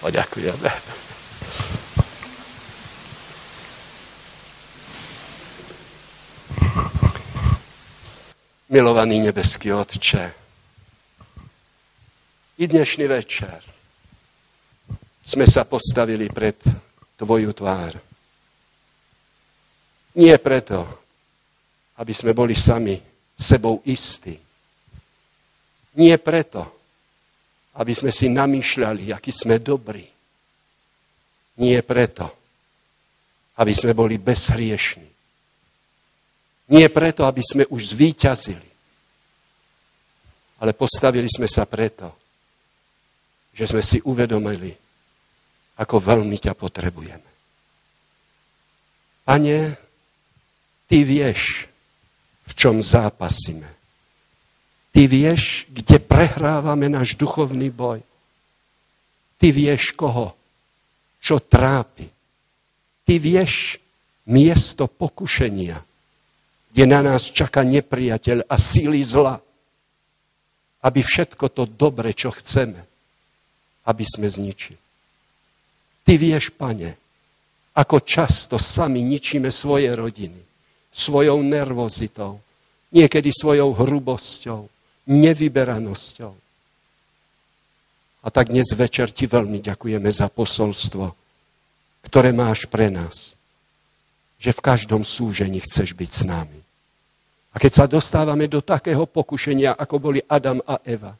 [0.00, 0.70] Poďakujeme.
[8.70, 10.39] Milovaný nebeský Otče,
[12.60, 13.56] i dnešný večer
[15.24, 16.60] sme sa postavili pred
[17.16, 17.96] Tvoju tvár.
[20.20, 20.84] Nie preto,
[21.96, 22.96] aby sme boli sami
[23.32, 24.36] sebou istí.
[25.96, 26.64] Nie preto,
[27.80, 30.04] aby sme si namýšľali, aký sme dobrí.
[31.60, 32.28] Nie preto,
[33.56, 35.08] aby sme boli bezhriešní.
[36.72, 38.68] Nie preto, aby sme už zvíťazili.
[40.60, 42.19] Ale postavili sme sa preto,
[43.54, 44.72] že sme si uvedomili,
[45.80, 47.30] ako veľmi ťa potrebujeme.
[49.24, 49.58] Pane,
[50.90, 51.70] ty vieš,
[52.50, 53.70] v čom zápasíme.
[54.90, 58.02] Ty vieš, kde prehrávame náš duchovný boj.
[59.38, 60.34] Ty vieš koho,
[61.22, 62.10] čo trápi.
[63.06, 63.78] Ty vieš
[64.26, 65.78] miesto pokušenia,
[66.74, 69.38] kde na nás čaká nepriateľ a síly zla,
[70.82, 72.89] aby všetko to dobre, čo chceme,
[73.86, 74.78] aby sme zničili.
[76.04, 76.96] Ty vieš, pane,
[77.76, 80.42] ako často sami ničíme svoje rodiny,
[80.90, 82.42] svojou nervozitou,
[82.90, 84.66] niekedy svojou hrubosťou,
[85.06, 86.34] nevyberanosťou.
[88.20, 91.14] A tak dnes večer ti veľmi ďakujeme za posolstvo,
[92.04, 93.38] ktoré máš pre nás.
[94.40, 96.60] Že v každom súžení chceš byť s nami.
[97.50, 101.16] A keď sa dostávame do takého pokušenia, ako boli Adam a Eva,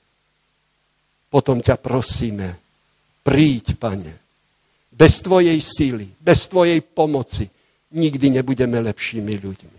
[1.31, 2.59] potom ťa prosíme,
[3.23, 4.13] príď, pane.
[4.91, 7.47] Bez tvojej síly, bez tvojej pomoci
[7.95, 9.79] nikdy nebudeme lepšími ľuďmi.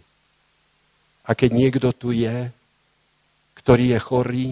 [1.27, 2.49] A keď niekto tu je,
[3.59, 4.49] ktorý je chorý,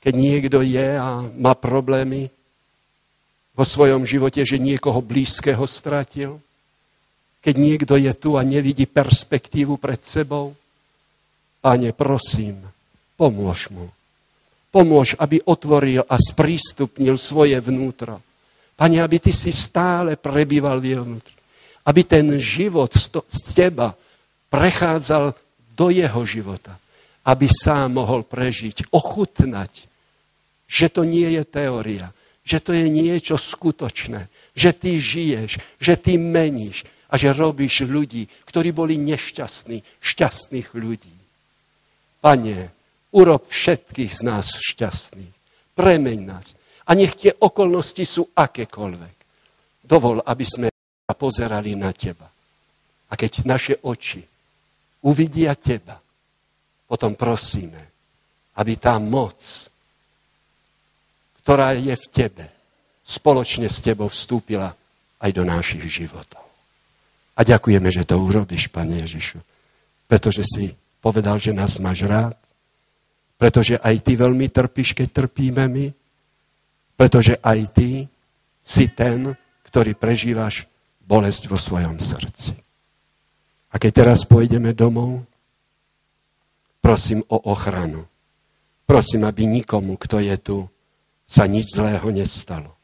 [0.00, 2.32] keď niekto je a má problémy
[3.52, 6.40] vo svojom živote, že niekoho blízkeho stratil,
[7.42, 10.56] keď niekto je tu a nevidí perspektívu pred sebou,
[11.62, 12.58] Pane, prosím,
[13.14, 13.86] pomôž mu.
[14.72, 18.24] Pomôž, aby otvoril a sprístupnil svoje vnútro.
[18.72, 21.36] Pane, aby ty si stále prebýval v jeho vnútri.
[21.84, 23.92] Aby ten život z teba
[24.48, 25.36] prechádzal
[25.76, 26.80] do jeho života
[27.22, 29.86] aby sám mohol prežiť, ochutnať,
[30.66, 32.10] že to nie je teória,
[32.42, 34.26] že to je niečo skutočné,
[34.58, 41.14] že ty žiješ, že ty meníš a že robíš ľudí, ktorí boli nešťastní, šťastných ľudí.
[42.18, 42.72] Pane,
[43.12, 45.34] urob všetkých z nás šťastných.
[45.76, 46.56] Premeň nás.
[46.88, 49.16] A nech tie okolnosti sú akékoľvek.
[49.86, 50.68] Dovol, aby sme
[51.12, 52.26] pozerali na teba.
[53.08, 54.24] A keď naše oči
[55.04, 56.00] uvidia teba,
[56.88, 57.92] potom prosíme,
[58.56, 59.38] aby tá moc,
[61.44, 62.46] ktorá je v tebe,
[63.04, 64.72] spoločne s tebou vstúpila
[65.20, 66.44] aj do našich životov.
[67.36, 69.40] A ďakujeme, že to urobíš, Pane Ježišu,
[70.04, 72.36] pretože si povedal, že nás máš rád,
[73.42, 75.90] pretože aj ty veľmi trpíš, keď trpíme my,
[76.94, 78.06] pretože aj ty
[78.62, 79.34] si ten,
[79.66, 80.70] ktorý prežívaš
[81.02, 82.54] bolesť vo svojom srdci.
[83.74, 85.26] A keď teraz pôjdeme domov,
[86.78, 88.06] prosím o ochranu.
[88.86, 90.58] Prosím, aby nikomu, kto je tu,
[91.26, 92.78] sa nič zlého nestalo.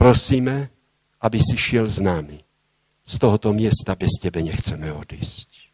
[0.00, 0.72] Prosíme,
[1.20, 2.40] aby si šiel s nami.
[3.04, 5.68] Z tohoto miesta bez tebe nechceme odísť.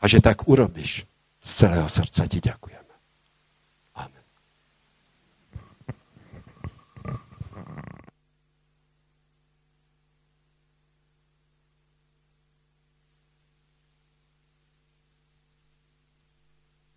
[0.00, 1.04] A že tak urobíš,
[1.44, 2.81] z celého srdca ti ďakujem.